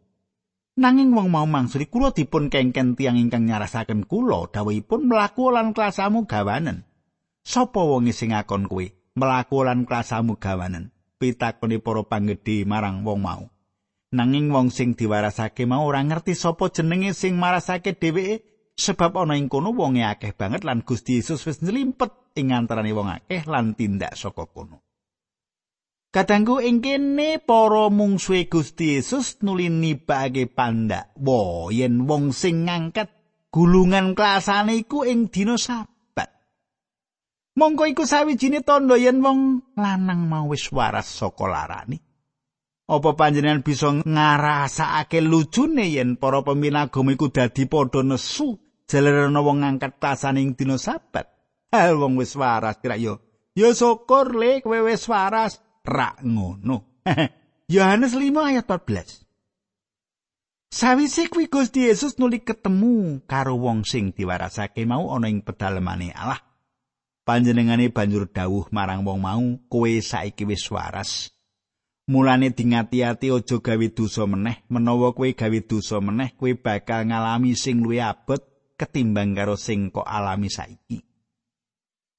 Nanging 0.79 1.11
wong 1.11 1.27
mau 1.27 1.43
mangsuli 1.43 1.91
kula 1.91 2.15
dipun 2.15 2.47
kengken 2.47 2.95
tiang 2.95 3.19
ingkang 3.19 3.43
nyarasaken 3.43 4.07
kula 4.07 4.47
dawuhipun 4.47 5.03
mlaku 5.03 5.51
lan 5.51 5.75
klasamu 5.75 6.23
gawanen. 6.23 6.87
Sapa 7.43 7.83
wong 7.83 8.07
sing 8.15 8.31
ngakon 8.31 8.71
kowe 8.71 8.87
mlaku 9.19 9.67
lan 9.67 9.83
klasamu 9.83 10.39
gawanen? 10.39 10.90
Pitakoni 11.21 11.77
para 11.77 12.01
panggedhe 12.01 12.65
marang 12.65 13.05
wong 13.05 13.21
mau. 13.21 13.45
Nanging 14.11 14.49
wong 14.49 14.73
sing 14.73 14.97
diwarasake 14.97 15.69
mau 15.69 15.85
ora 15.85 16.01
ngerti 16.01 16.33
sapa 16.33 16.73
jenenge 16.73 17.13
sing 17.13 17.37
marasake 17.37 17.93
dheweke 17.93 18.43
sebab 18.73 19.21
ana 19.21 19.37
ing 19.37 19.45
kono 19.45 19.71
wonge 19.77 20.01
akeh 20.01 20.33
banget 20.33 20.65
lan 20.65 20.81
Gusti 20.81 21.21
Yesus 21.21 21.45
wis 21.45 21.61
njlimpet 21.61 22.33
ing 22.33 22.49
antarané 22.51 22.91
wong 22.97 23.13
akeh 23.13 23.45
lan 23.45 23.77
tindak 23.77 24.17
saka 24.17 24.49
kono. 24.49 24.81
Kadangku 26.11 26.59
ing 26.59 26.83
kene 26.83 27.39
para 27.39 27.87
mungsuhe 27.87 28.51
Gusti 28.51 28.99
Yesus 28.99 29.39
nuli 29.47 29.71
nibake 29.71 30.43
pandak. 30.51 31.15
Wo 31.15 31.71
yen 31.71 32.03
wong 32.03 32.35
sing 32.35 32.67
ngangkat 32.67 33.07
gulungan 33.47 34.11
kelasane 34.11 34.75
iku 34.75 35.07
ing 35.07 35.31
dina 35.31 35.55
Mongko 37.51 37.83
iku 37.91 38.07
sawijine 38.07 38.63
tandha 38.63 38.95
yen 38.95 39.19
wong 39.19 39.59
lanang 39.75 40.31
mau 40.31 40.47
wis 40.47 40.71
waras 40.71 41.11
saka 41.11 41.51
larane. 41.51 41.99
Apa 42.87 43.15
panjenengan 43.15 43.63
bisa 43.63 43.91
ngarasake 43.91 45.19
lucune 45.19 45.91
yen 45.91 46.15
para 46.15 46.43
pemimpin 46.43 46.79
agama 46.79 47.11
iku 47.11 47.27
dadi 47.27 47.67
padha 47.67 48.03
nesu 48.07 48.55
jalaran 48.87 49.35
wong 49.35 49.63
ngangkat 49.63 49.99
tasan 49.99 50.39
ing 50.39 50.55
dina 50.55 50.79
sabat? 50.79 51.27
Hal 51.71 51.99
wong 51.99 52.19
wis 52.19 52.39
waras 52.39 52.79
kira 52.79 52.95
yo. 52.95 53.19
Yo 53.51 53.75
syukur 53.75 54.31
le 54.31 54.63
kowe 54.63 54.79
wis 54.87 55.07
waras 55.11 55.59
rak 55.83 56.23
ngono. 56.23 57.03
Yohanes 57.75 58.15
5 58.15 58.31
ayat 58.31 58.67
14. 58.67 59.27
Sawise 60.71 61.27
kuwi 61.27 61.51
Gusti 61.51 61.83
Yesus 61.87 62.15
nuli 62.15 62.43
ketemu 62.47 63.19
karo 63.27 63.59
wong 63.59 63.83
sing 63.83 64.15
diwarasake 64.15 64.87
mau 64.87 65.11
ana 65.11 65.27
ing 65.27 65.43
pedalemane 65.43 66.15
Allah. 66.15 66.50
Panjenengane 67.21 67.93
banjur 67.93 68.29
dawuh 68.29 68.67
marang 68.73 69.05
wong 69.05 69.19
mau 69.21 69.45
kowe 69.69 69.91
saiki 70.01 70.45
wis 70.45 70.65
waras. 70.71 71.31
Mulane 72.09 72.51
dingati-ati 72.51 73.31
aja 73.31 73.57
gawe 73.61 73.87
dosa 73.93 74.25
meneh 74.27 74.65
menawa 74.67 75.13
kowe 75.13 75.29
gawe 75.31 75.59
dosa 75.63 76.01
meneh 76.01 76.33
kowe 76.35 76.51
bakal 76.57 77.07
ngalami 77.07 77.55
sing 77.55 77.79
luwih 77.79 78.03
abot 78.03 78.41
ketimbang 78.75 79.37
karo 79.37 79.55
sing 79.55 79.93
kok 79.93 80.03
alami 80.03 80.49
saiki. 80.49 81.05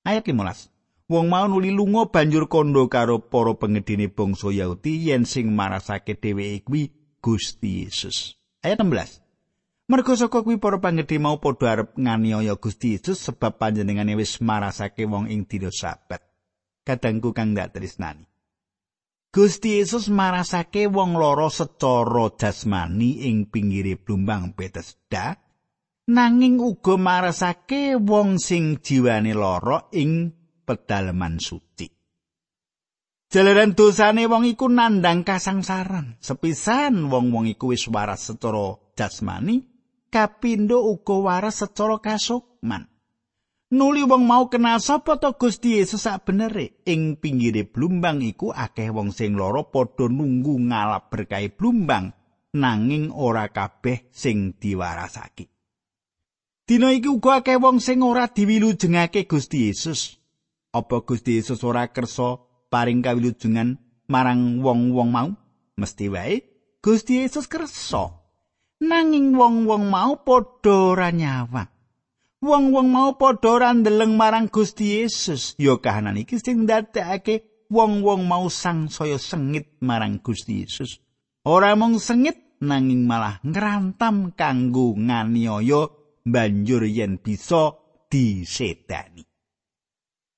Ayat 0.07 0.25
15 0.25 0.71
wong 1.13 1.27
mau 1.29 1.45
nuli 1.45 1.75
lunga 1.75 2.09
banjur 2.09 2.49
kondo 2.49 2.89
karo 2.89 3.21
para 3.29 3.53
pengedine 3.59 4.09
bangsa 4.09 4.49
Yahudi 4.49 5.13
yen 5.13 5.29
sing 5.29 5.53
marasake 5.53 6.17
dheweke 6.17 6.65
kuwi 6.65 6.83
Gusti 7.21 7.85
Yesus. 7.85 8.39
Ayat 8.65 8.81
16 8.81 9.23
Mergo 9.93 10.17
saka 10.17 10.41
kuwi 10.41 10.57
para 10.57 10.81
panggedhe 10.81 11.21
mau 11.21 11.37
padha 11.37 11.77
arep 11.77 12.01
nganiaya 12.01 12.57
Gusti 12.57 12.97
Yesus 12.97 13.29
sebab 13.29 13.61
panjenengane 13.61 14.17
wis 14.17 14.41
marasake 14.41 15.05
wong 15.05 15.29
ing 15.29 15.45
dina 15.45 15.69
sabat. 15.69 16.25
Kadangku 16.81 17.37
kang 17.37 17.53
dak 17.53 17.77
tresnani. 17.77 18.25
Gusti 19.29 19.77
Yesus 19.77 20.09
marasake 20.09 20.89
wong 20.89 21.21
loro 21.21 21.53
secara 21.53 22.33
jasmani 22.41 23.29
ing 23.29 23.53
pinggire 23.53 24.01
blumbang 24.01 24.57
Bethesda 24.57 25.37
nanging 26.09 26.57
uga 26.57 26.97
marasake 26.97 27.93
wong 28.01 28.41
sing 28.41 28.81
jiwane 28.81 29.37
lara 29.37 29.93
ing 29.93 30.33
pedalaman 30.65 31.37
suci. 31.37 31.93
Jalaran 33.29 33.77
dosane 33.77 34.25
wong 34.25 34.49
iku 34.49 34.73
nandang 34.73 35.21
kasangsaran. 35.21 36.17
Sepisan 36.17 37.13
wong-wong 37.13 37.45
iku 37.53 37.77
wis 37.77 37.93
waras 37.93 38.33
secara 38.33 38.77
jasmani, 38.97 39.72
kapindo 40.13 40.85
uga 40.85 41.17
waras 41.17 41.65
secara 41.65 41.97
kasukman. 42.05 42.93
Nuli 43.73 44.05
wong 44.05 44.29
mau 44.29 44.53
kenal 44.53 44.85
sapa 44.85 45.17
to 45.17 45.33
Gusti 45.41 45.81
Yesus 45.81 46.05
sak 46.05 46.29
benere 46.29 46.85
ing 46.85 47.17
pinggire 47.17 47.65
blumbang 47.65 48.21
iku 48.21 48.53
akeh 48.53 48.93
wong 48.93 49.17
sing 49.17 49.33
lara 49.33 49.65
padha 49.65 50.13
nunggu 50.13 50.61
ngalap 50.69 51.09
berkahi 51.09 51.57
blumbang 51.57 52.13
nanging 52.53 53.09
ora 53.17 53.49
kabeh 53.49 54.13
sing 54.13 54.61
diwarasake. 54.61 55.49
Dina 56.69 56.93
iki 56.93 57.09
uga 57.09 57.41
akeh 57.41 57.57
wong 57.57 57.81
sing 57.81 58.05
ora 58.05 58.29
diwilujengake 58.29 59.25
Gusti 59.25 59.73
Yesus. 59.73 60.21
Apa 60.77 61.01
Gusti 61.09 61.41
Yesus 61.41 61.65
ora 61.65 61.89
kersa 61.89 62.45
paring 62.69 63.01
kawilujengan 63.01 63.81
marang 64.05 64.61
wong-wong 64.61 65.09
mau? 65.09 65.33
Mesti 65.81 66.13
wae 66.13 66.45
Gusti 66.85 67.25
Yesus 67.25 67.49
kersa. 67.49 68.22
Nanging 68.83 69.39
wong-wong 69.39 69.87
mau 69.87 70.19
padha 70.27 70.75
ora. 70.91 71.09
Wong-wong 72.43 72.89
mau 72.91 73.15
padha 73.15 73.49
ora 73.55 73.71
ndeleng 73.71 74.19
marang 74.19 74.51
Gusti 74.51 74.99
Yesus. 74.99 75.55
Ya 75.55 75.79
kahanan 75.79 76.19
iki 76.19 76.43
sing 76.43 76.67
ndadekake 76.67 77.47
wong-wong 77.71 78.27
mau 78.27 78.51
sangsaya 78.51 79.23
sengit 79.23 79.79
marang 79.79 80.19
Gusti 80.19 80.67
Yesus. 80.67 80.99
Ora 81.47 81.79
mung 81.79 82.03
sengit 82.03 82.59
nanging 82.59 83.07
malah 83.07 83.39
ngrantam 83.47 84.35
kanggo 84.35 84.99
nganiaya 84.99 85.87
banjur 86.27 86.83
yen 86.87 87.23
bisa 87.23 87.79
disedani. 88.11 89.23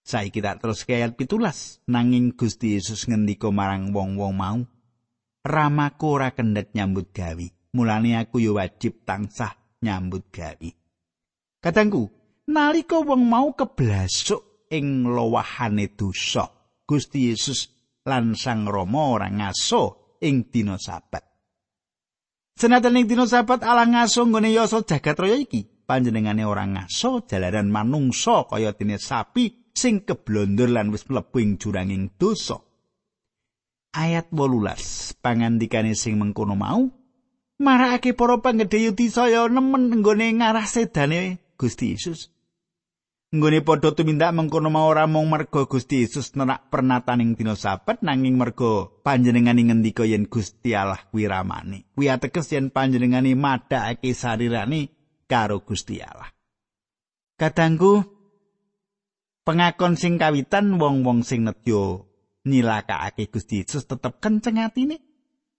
Saiki 0.04 0.44
tak 0.44 0.60
terus 0.60 0.84
ayat 0.84 1.16
pitulas. 1.16 1.80
Nanging 1.88 2.36
Gusti 2.36 2.76
Yesus 2.76 3.08
ngendika 3.08 3.48
marang 3.48 3.88
wong-wong 3.96 4.36
mau. 4.36 4.60
Ramaku 5.44 6.04
ora 6.08 6.32
kendhet 6.36 6.76
nyambut 6.76 7.08
gawi. 7.12 7.48
Mulane 7.74 8.14
aku 8.16 8.38
yo 8.38 8.56
wajib 8.56 9.02
tansah 9.02 9.52
nyambut 9.82 10.30
gawe. 10.30 10.70
Katangku, 11.60 12.08
nalika 12.48 13.02
wong 13.02 13.26
mau 13.26 13.52
keblasuk 13.52 14.70
ing 14.70 15.04
lowahane 15.04 15.92
dosa, 15.92 16.48
Gusti 16.86 17.28
Yesus 17.28 17.68
lan 18.06 18.38
Sang 18.38 18.64
Rama 18.64 19.18
ora 19.18 19.28
ngaso 19.28 20.16
ing 20.22 20.48
dina 20.48 20.78
sabat. 20.78 21.24
Senajan 22.54 22.96
ing 23.00 23.06
dina 23.10 23.26
sabat 23.26 23.66
ala 23.66 23.84
ngaso 23.84 24.24
nggone 24.24 24.54
yasa 24.54 24.86
jagat 24.86 25.18
raya 25.18 25.36
iki, 25.36 25.64
panjenengane 25.84 26.46
ora 26.46 26.64
ngaso 26.64 27.26
jalaran 27.26 27.68
manungsa 27.68 28.46
kaya 28.46 28.72
dene 28.72 28.96
sapi 29.00 29.72
sing 29.74 30.06
keblondur 30.06 30.70
lan 30.70 30.94
wis 30.94 31.08
mlebu 31.10 31.36
ing 31.42 31.58
juranging 31.58 32.14
dosa. 32.14 32.60
Ayat 33.94 34.30
18 34.34 35.22
pangandikane 35.22 35.94
sing 35.94 36.18
mengkono 36.18 36.58
mau 36.58 37.03
marakake 37.58 38.16
para 38.16 38.38
panggedhe 38.42 38.90
Yudi 38.90 39.10
saya 39.10 39.46
nemen 39.46 39.90
nggone 40.02 40.34
ngarah 40.40 40.66
sedane 40.66 41.38
Gusti 41.54 41.94
Yesus. 41.94 42.34
Nggone 43.34 43.66
padha 43.66 43.90
tumindak 43.90 44.30
mengkono 44.30 44.70
mau 44.70 44.86
ora 44.86 45.10
mung 45.10 45.26
merga 45.26 45.66
Gusti 45.66 46.06
Yesus 46.06 46.38
nerak 46.38 46.70
pernataning 46.70 47.34
dina 47.34 47.58
sabat 47.58 47.98
nanging 47.98 48.38
merga 48.38 48.86
panjenengane 49.02 49.66
ngendika 49.66 50.06
yen 50.06 50.30
Gusti 50.30 50.70
Allah 50.70 51.02
kuwi 51.10 51.26
ramane. 51.26 51.90
Kuwi 51.98 52.06
ateges 52.14 52.54
yen 52.54 52.70
panjenengane 52.70 53.34
madhakake 53.34 54.14
sarirane 54.14 54.94
karo 55.26 55.66
Gusti 55.66 55.98
Allah. 55.98 56.30
Kadangku 57.34 58.06
pengakon 59.42 59.98
sing 59.98 60.14
kawitan 60.14 60.78
wong-wong 60.78 61.26
sing 61.26 61.42
nedya 61.42 62.06
nyilakake 62.46 63.34
Gusti 63.34 63.66
Yesus 63.66 63.90
tetep 63.90 64.22
kenceng 64.22 64.62
atine. 64.62 65.13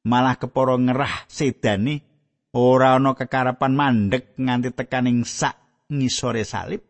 Malah 0.06 0.38
keporo 0.38 0.78
ngerah 0.78 1.26
sedane 1.26 2.06
ora 2.56 2.96
ana 2.96 3.18
kekarepan 3.18 3.74
mandek 3.74 4.38
nganti 4.38 4.72
tekaning 4.72 5.26
sak 5.26 5.58
ngisore 5.92 6.46
salib. 6.46 6.82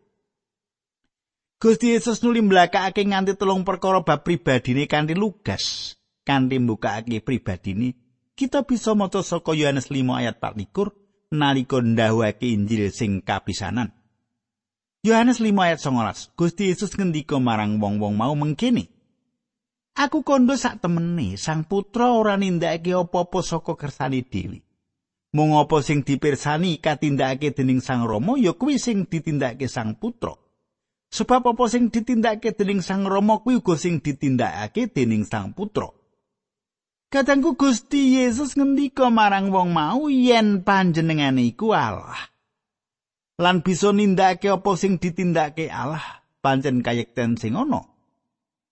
Gusti 1.56 1.95
Yesus 1.95 2.21
nuli 2.21 2.43
mblakake 2.43 3.01
nganti 3.08 3.39
telung 3.39 3.63
perkara 3.63 4.04
bab 4.04 4.21
pribadine 4.28 4.86
kanthi 4.86 5.15
lugas 5.15 5.95
kanthi 6.28 6.60
mbukake 6.60 7.23
pribadine. 7.23 7.95
Kita 8.36 8.67
bisa 8.67 8.91
maca 8.91 9.23
saka 9.23 9.56
Yohanes 9.56 9.88
5 9.88 10.12
ayat 10.12 10.36
24 10.43 11.32
nalika 11.32 11.80
ndhawuhake 11.80 12.51
Injil 12.51 12.91
sing 12.91 13.23
kapisanan. 13.23 13.95
Yohanes 15.08 15.39
5 15.39 15.56
ayat 15.56 15.80
19 15.80 16.36
Gusti 16.36 16.67
Yesus 16.67 16.91
ngendika 16.99 17.39
marang 17.39 17.80
wong-wong 17.80 18.19
mau 18.19 18.36
mengkene 18.36 18.95
Aku 19.96 20.28
kondo 20.28 20.60
sak 20.60 20.84
temene 20.84 21.40
sang 21.40 21.64
putra 21.64 22.12
ora 22.12 22.36
nindakake 22.36 22.92
apa-apa 22.92 23.40
saka 23.40 23.80
kersane 23.80 24.28
dhewe. 24.28 24.60
Mung 25.32 25.56
apa 25.56 25.80
sing 25.80 26.04
dipirsani 26.04 26.84
katindakake 26.84 27.56
dening 27.56 27.80
sang 27.80 28.04
Rama 28.04 28.36
ya 28.36 28.52
kuwi 28.52 28.76
sing 28.76 29.08
ditindakake 29.08 29.72
sang 29.72 29.96
putra. 29.96 30.36
Sebab 31.16 31.56
apa 31.56 31.64
sing 31.72 31.88
ditindakake 31.88 32.52
dening 32.60 32.84
sang 32.84 33.08
Rama 33.08 33.40
kuwi 33.40 33.64
uga 33.64 33.80
sing 33.80 34.04
ditindakake 34.04 34.92
dening 34.92 35.24
sang 35.24 35.56
putra. 35.56 35.88
Kadangku 37.08 37.56
Gusti 37.56 38.20
Yesus 38.20 38.60
ngendika 38.60 39.08
marang 39.08 39.48
wong 39.48 39.72
mau 39.72 40.12
yen 40.12 40.60
panjenengane 40.60 41.56
iku 41.56 41.72
Allah. 41.72 42.20
Lan 43.40 43.64
bisa 43.64 43.96
nindakake 43.96 44.52
apa 44.52 44.76
sing 44.76 45.00
ditindakake 45.00 45.72
Allah, 45.72 46.04
pancen 46.44 46.84
kayekten 46.84 47.40
sing 47.40 47.56
ana. 47.56 47.95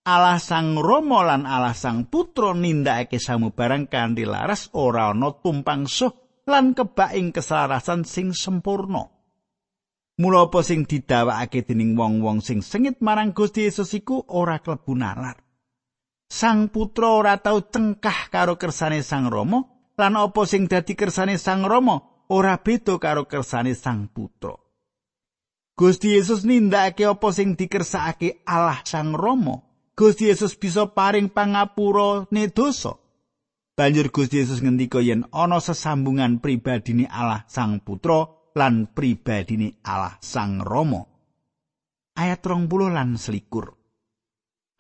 Allah 0.04 0.36
Sang 0.36 0.76
Rama 0.76 1.24
lan 1.24 1.48
Allah 1.48 1.72
Sang 1.72 2.12
Putra 2.12 2.52
nindakake 2.52 3.24
samubarang 3.24 3.88
kanthi 3.88 4.28
laras 4.28 4.68
ora 4.76 5.16
ana 5.16 5.32
tumpang 5.40 5.88
suh 5.88 6.12
lan 6.44 6.76
kebak 6.76 7.16
ing 7.16 7.32
keselarasan 7.32 8.04
sing 8.04 8.36
sempurna. 8.36 9.08
Mula 10.20 10.52
apa 10.52 10.60
sing 10.60 10.84
didhawakake 10.84 11.64
dening 11.64 11.96
wong-wong 11.96 12.44
sing 12.44 12.60
sengit 12.60 13.00
marang 13.00 13.32
Gusti 13.32 13.64
Yesus 13.64 13.96
iku 13.96 14.28
ora 14.28 14.60
klebu 14.60 14.92
nalar. 14.92 15.40
Sang 16.28 16.68
putra 16.68 17.08
ora 17.08 17.40
tau 17.40 17.64
cengkah 17.64 18.28
karo 18.28 18.60
kersane 18.60 19.08
Sang 19.08 19.32
Rama 19.32 19.64
lan 19.96 20.20
apa 20.20 20.44
sing 20.44 20.68
dadi 20.68 21.00
kersane 21.00 21.40
Sang 21.40 21.64
Rama 21.64 22.28
ora 22.28 22.60
beda 22.60 23.00
karo 23.00 23.24
kersane 23.24 23.72
Sang 23.72 24.12
Putra. 24.12 24.60
Gusti 25.80 26.12
Yesus 26.12 26.44
nindakake 26.44 27.08
apa 27.08 27.32
sing 27.32 27.56
dikersakake 27.56 28.44
Allah 28.44 28.84
Sang 28.84 29.16
Rama. 29.16 29.73
Gusti 29.94 30.26
Yesus 30.26 30.58
bisa 30.58 30.90
paring 30.90 31.30
pangapura 31.30 32.26
ne 32.34 32.50
dosa. 32.50 32.98
Banjur 33.78 34.10
Gusti 34.10 34.42
Yesus 34.42 34.66
ngendika 34.66 34.98
yen 35.06 35.30
ana 35.30 35.62
sesambungan 35.62 36.42
pribadine 36.42 37.06
Allah 37.06 37.46
Sang 37.46 37.78
Putra 37.78 38.26
lan 38.58 38.90
pribadine 38.90 39.78
Allah 39.86 40.18
Sang 40.18 40.66
Rama. 40.66 41.06
Ayat 42.18 42.42
20 42.42 42.90
lan 42.90 43.22
selikur. 43.22 43.78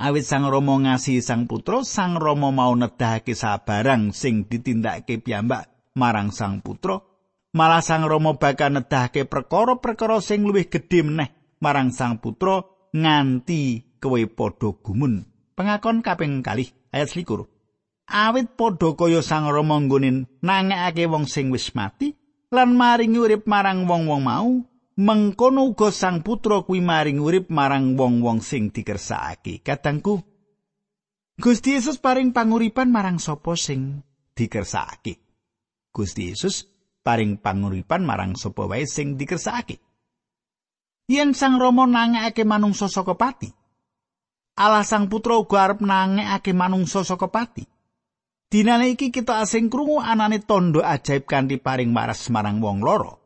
Awit 0.01 0.25
Sang 0.25 0.49
Rama 0.49 0.81
ngasihi 0.81 1.21
Sang 1.21 1.45
Putra, 1.45 1.85
Sang 1.85 2.17
Rama 2.17 2.49
mau 2.49 2.73
nedahake 2.73 3.37
sabarang 3.37 4.17
sing 4.17 4.49
ditindakake 4.49 5.21
piyambak 5.21 5.93
marang 5.93 6.33
Sang 6.33 6.65
Putra. 6.65 6.97
Malah 7.53 7.85
Sang 7.85 8.01
Rama 8.09 8.33
bakal 8.41 8.73
nedahake 8.73 9.29
perkara-perkara 9.29 10.17
sing 10.25 10.41
luwih 10.41 10.65
gedhe 10.73 11.05
meneh 11.05 11.29
marang 11.61 11.93
Sang 11.93 12.17
Putra 12.17 12.65
nganti 12.97 13.92
kowe 14.03 14.19
padha 14.27 14.75
gumun. 14.83 15.23
Pengakon 15.55 16.03
kaping 16.03 16.43
kalih 16.43 16.67
ayat 16.91 17.07
21. 17.07 17.47
Awit 18.11 18.59
padha 18.59 18.91
kaya 18.99 19.23
Sang 19.23 19.47
Rama 19.47 19.79
nggone 19.79 20.27
nangekake 20.43 21.07
wong 21.07 21.23
sing 21.31 21.47
wis 21.55 21.71
mati 21.71 22.11
lan 22.51 22.75
maringi 22.75 23.17
urip 23.17 23.47
marang 23.49 23.89
wong-wong 23.89 24.21
mau, 24.21 24.51
mengkono 24.93 25.73
uga 25.73 25.89
sang 25.89 26.21
putra 26.21 26.61
kuwi 26.61 26.77
maring 26.77 27.17
urip 27.17 27.49
marang 27.49 27.97
wong-wong 27.97 28.45
sing 28.45 28.69
dikersakake 28.69 29.65
kadangku 29.65 30.21
Gusti 31.33 31.73
Yesus 31.73 31.97
paring 31.97 32.29
panguripan 32.29 32.93
marang 32.93 33.17
sapa 33.17 33.57
sing 33.57 34.05
dikersakake 34.37 35.17
Gusti 35.89 36.29
Yesus 36.29 36.69
paring 37.01 37.41
panguripan 37.41 38.05
marang 38.05 38.37
sapa 38.37 38.69
wae 38.69 38.85
sing 38.85 39.17
dikersakake 39.17 39.81
Yen 41.09 41.33
sang 41.33 41.57
Rama 41.57 41.89
nangekake 41.89 42.45
manungsa 42.45 42.85
saka 42.85 43.17
pati 43.17 43.49
Allah 44.53 44.85
sang 44.85 45.09
putra 45.09 45.41
uga 45.41 45.65
arep 45.65 45.81
nangekake 45.81 46.53
manungsa 46.53 47.01
saka 47.01 47.25
pati 47.29 47.65
Dinane 48.53 48.93
iki 48.93 49.09
kita 49.09 49.41
asing 49.41 49.65
krungu 49.73 49.97
anane 49.97 50.37
tondo 50.45 50.85
ajaib 50.85 51.25
kanthi 51.25 51.57
paring 51.57 51.89
maras 51.89 52.29
marang 52.29 52.61
wong 52.61 52.85
loro 52.85 53.23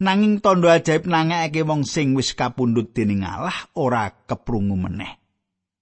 Nanging 0.00 0.40
tondo 0.44 0.72
ajaib 0.72 1.04
nangekake 1.04 1.64
wong 1.68 1.84
sing 1.84 2.16
wis 2.16 2.32
kapundhut 2.32 2.96
dening 2.96 3.24
Allah 3.24 3.56
ora 3.76 4.12
keprungu 4.28 4.76
meneh. 4.76 5.16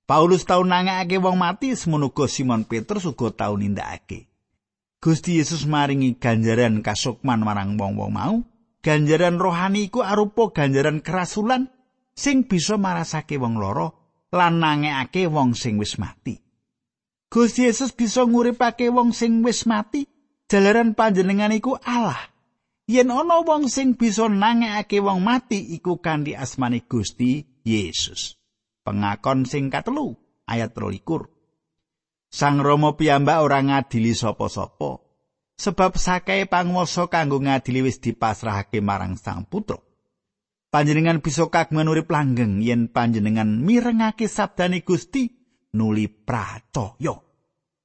Paulus 0.07 0.47
tau 0.47 0.63
nangekake 0.63 1.19
wong 1.19 1.35
mati 1.35 1.75
semono 1.75 2.15
Simon 2.31 2.63
Petrus 2.63 3.11
uga 3.11 3.35
tau 3.35 3.59
nindakake. 3.59 4.31
Gusti 5.03 5.43
Yesus 5.43 5.67
maringi 5.67 6.15
ganjaran 6.15 6.79
kasukman 6.83 7.43
marang 7.43 7.75
wong-wong 7.75 8.13
mau. 8.15 8.35
Ganjaran 8.87 9.43
rohani 9.43 9.91
iku 9.91 10.07
arupa 10.07 10.55
ganjaran 10.55 11.03
kerasulan 11.03 11.75
sing 12.15 12.47
bisa 12.47 12.79
marasake 12.79 13.35
wong 13.35 13.59
loro 13.59 14.04
lan 14.35 14.59
nangekake 14.59 15.31
wong 15.31 15.55
sing 15.55 15.79
wis 15.79 15.95
mati. 16.03 16.43
Gusti 17.31 17.71
Yesus 17.71 17.95
bisa 17.95 18.27
nguripake 18.27 18.91
wong 18.91 19.15
sing 19.15 19.47
wis 19.47 19.63
mati 19.71 20.11
jalaran 20.51 20.99
panjenengan 20.99 21.55
iku 21.55 21.79
Allah. 21.79 22.35
yen 22.85 23.09
ana 23.09 23.41
wong 23.41 23.71
sing 23.71 23.97
bisa 23.97 24.29
nangekake 24.29 25.01
wong 25.01 25.23
mati 25.25 25.79
iku 25.79 26.03
kanthi 26.03 26.35
asmane 26.35 26.85
Gusti 26.85 27.63
Yesus. 27.65 28.37
Pengakon 28.85 29.49
sing 29.49 29.73
katelu 29.73 30.13
ayat 30.45 30.77
23. 30.77 31.31
Sang 32.29 32.61
Rama 32.61 32.99
piyambak 32.99 33.41
ora 33.47 33.63
ngadili 33.63 34.13
sapa-sapa 34.13 35.01
sebab 35.55 35.95
sakae 35.95 36.51
panguwasa 36.51 37.07
kanggo 37.07 37.39
ngadili 37.39 37.87
wis 37.87 38.03
dipasrahake 38.03 38.83
marang 38.83 39.15
Sang 39.15 39.47
Putra. 39.47 39.79
Panjenengan 40.75 41.23
bisa 41.23 41.47
kagungan 41.47 41.87
urip 41.87 42.11
langgeng 42.11 42.59
yen 42.59 42.91
panjenengan 42.91 43.63
mirengake 43.63 44.27
sabdane 44.27 44.83
Gusti 44.83 45.31
nuli 45.71 46.11
pracaya. 46.11 47.15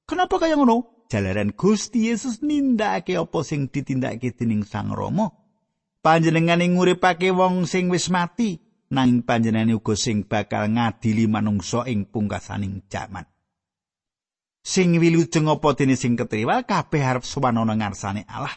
Kenapa 0.02 0.42
kaya 0.42 0.58
ngono? 0.58 1.06
jalaran 1.10 1.54
Gusti 1.54 2.06
Yesus 2.06 2.42
nindakake 2.42 3.18
apa 3.18 3.42
sing 3.42 3.66
ditindakake 3.66 4.34
dening 4.34 4.62
Sang 4.62 4.94
Rama. 4.94 5.34
Panjenengane 6.00 6.66
nguripake 6.70 7.34
wong 7.34 7.68
sing 7.68 7.90
wis 7.92 8.08
mati, 8.08 8.56
nanging 8.94 9.26
panjenengane 9.26 9.76
uga 9.76 9.98
sing 9.98 10.24
bakal 10.24 10.70
ngadili 10.70 11.28
manungsa 11.28 11.84
ing 11.90 12.08
pungkasaning 12.08 12.88
jaman. 12.88 13.26
Sing 14.66 14.96
wilujeng 14.96 15.50
apa 15.50 15.76
dene 15.76 15.98
sing 15.98 16.16
ketriwal 16.16 16.64
kabeh 16.64 17.02
arep 17.04 17.22
sowan 17.26 17.60
ana 17.60 17.74
ngarsane 17.76 18.24
Allah. 18.30 18.54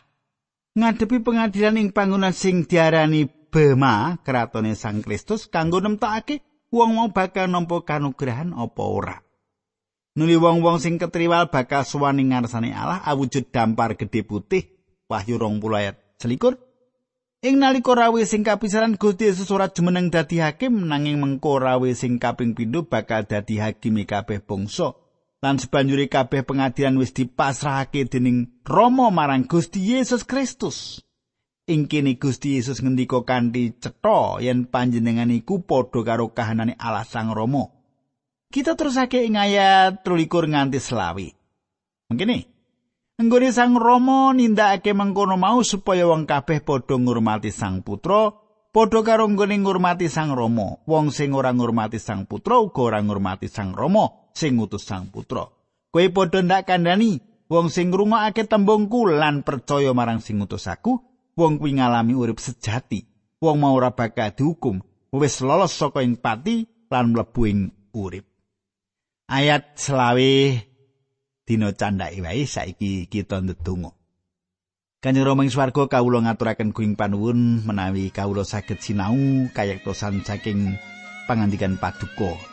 Ngadepi 0.73 1.21
pengadilan 1.21 1.77
ing 1.77 1.89
panggonan 1.91 2.33
sing 2.33 2.63
diarani 2.63 3.42
Bema, 3.53 4.17
kratone 4.25 4.73
Sang 4.73 5.05
Kristus 5.05 5.45
kanggo 5.45 5.77
nemtokake 5.77 6.41
wong 6.73 6.97
mau 6.97 7.13
bakal 7.13 7.45
nampa 7.45 7.85
kanugrahan 7.85 8.49
apa 8.57 8.81
ora. 8.81 9.21
Nuli 10.17 10.33
wong-wong 10.41 10.81
sing 10.81 10.97
ketriwal 10.97 11.53
bakal 11.53 11.85
suwani 11.85 12.25
ngarsane 12.33 12.73
Allah 12.73 13.05
awujud 13.05 13.53
dampar 13.53 13.93
gedhe 13.93 14.25
putih 14.25 14.73
Wahyu 15.05 15.37
20 15.37 15.61
ayat 15.69 16.01
selikur. 16.17 16.57
Ing 17.45 17.61
nalika 17.61 17.93
rawi 17.93 18.25
sing 18.25 18.41
kapisaran 18.41 18.97
Gusti 18.97 19.29
Yesus 19.29 19.53
ora 19.53 19.69
jumeneng 19.69 20.09
dadi 20.09 20.41
hakim 20.41 20.89
nanging 20.89 21.21
mengko 21.21 21.61
rawi 21.61 21.93
sing 21.93 22.17
kaping 22.17 22.57
pindho 22.57 22.89
bakal 22.89 23.21
dadi 23.29 23.61
hakim 23.61 24.01
kabeh 24.01 24.41
bangsa. 24.41 24.97
Lan 25.45 25.61
sebanjuri 25.61 26.09
kabeh 26.09 26.41
pengadilan 26.41 26.97
wis 26.97 27.13
dipasrahake 27.13 28.09
dening 28.09 28.49
Rama 28.65 29.13
marang 29.13 29.45
Gusti 29.45 29.93
Yesus 29.93 30.25
Kristus. 30.25 31.05
Ing 31.63 31.87
kene 31.87 32.19
Gusti 32.19 32.59
Yesus 32.59 32.83
ngendika 32.83 33.23
kanthi 33.23 33.71
cetha 33.79 34.43
yen 34.43 34.67
panjenengan 34.67 35.31
iku 35.31 35.63
padha 35.63 36.03
karo 36.03 36.35
kahanane 36.35 36.75
Allah 36.75 37.07
Sang 37.07 37.31
Rama. 37.31 37.71
Kita 38.51 38.75
terusake 38.75 39.23
ing 39.23 39.39
ayat 39.39 40.03
23 40.03 40.51
nganti 40.51 40.83
selawi. 40.83 41.31
Mengkene. 42.11 42.51
Enggone 43.15 43.55
Sang 43.55 43.79
Rama 43.79 44.35
nindakake 44.35 44.91
mengkono 44.91 45.39
mau 45.39 45.63
supaya 45.63 46.03
wong 46.03 46.27
kabeh 46.27 46.59
padha 46.67 46.99
ngurmati 46.99 47.47
Sang 47.47 47.79
Putra, 47.79 48.35
padha 48.75 48.99
karo 48.99 49.31
nggone 49.31 49.55
ngurmati 49.63 50.11
Sang 50.11 50.35
Rama. 50.35 50.83
Wong 50.83 51.15
sing 51.15 51.31
ora 51.31 51.55
ngurmati 51.55 51.95
Sang 51.95 52.27
Putra 52.27 52.59
uga 52.59 52.91
ora 52.91 52.99
ngurmati 52.99 53.47
Sang 53.47 53.71
Rama 53.71 54.35
sing 54.35 54.59
ngutus 54.59 54.83
Sang 54.83 55.07
Putra. 55.15 55.47
Kowe 55.95 56.05
padha 56.11 56.43
ndak 56.43 56.67
kandhani 56.67 57.23
wong 57.47 57.71
sing 57.71 57.87
ngrungokake 57.87 58.51
tembungku 58.51 59.07
lan 59.07 59.47
percaya 59.47 59.95
marang 59.95 60.19
sing 60.19 60.43
ngutus 60.43 60.67
aku, 60.67 61.12
wong 61.37 61.61
kuwi 61.61 61.77
ngalami 61.77 62.13
urip 62.17 62.37
sejati. 62.37 63.05
Wong 63.43 63.59
mau 63.59 63.75
ora 63.75 63.91
bakal 63.91 64.31
dihukum, 64.31 64.79
wis 65.11 65.43
lolos 65.43 65.75
saka 65.75 65.99
ing 65.99 66.15
pati 66.15 66.63
lan 66.87 67.11
mlebu 67.11 67.41
ing 67.49 67.59
urip. 67.91 68.23
ayat 69.33 69.79
selawe 69.79 70.31
dina 71.43 71.69
candhake 71.73 72.21
wae 72.21 72.43
saiki 72.45 73.07
kita 73.07 73.41
ndedonga 73.41 73.91
Kanjeng 75.03 75.27
Rama 75.27 75.43
ing 75.43 75.51
swarga 75.51 75.83
kawula 75.91 76.23
ngaturaken 76.23 76.71
kuing 76.71 76.95
panuwun 76.95 77.67
menawi 77.67 78.07
kawula 78.07 78.47
saged 78.47 78.79
sinau 78.79 79.51
kayektosan 79.51 80.23
saking 80.23 80.79
pangandikan 81.27 81.75
paduka. 81.75 82.52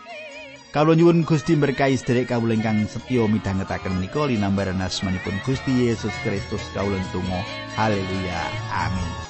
Kawula 0.70 0.94
nyuwun 0.94 1.26
Gusti 1.26 1.58
berkahi 1.58 1.98
sedherek 1.98 2.30
kawula 2.30 2.54
ingkang 2.54 2.86
setya 2.86 3.26
midhangetaken 3.26 3.98
menika 3.98 4.22
linambaran 4.30 4.78
asmanipun 4.78 5.34
Gusti 5.42 5.90
Yesus 5.90 6.14
Kristus 6.22 6.62
kawula 6.70 7.02
tunggu. 7.10 7.42
Haleluya. 7.74 8.38
Amin. 8.70 9.29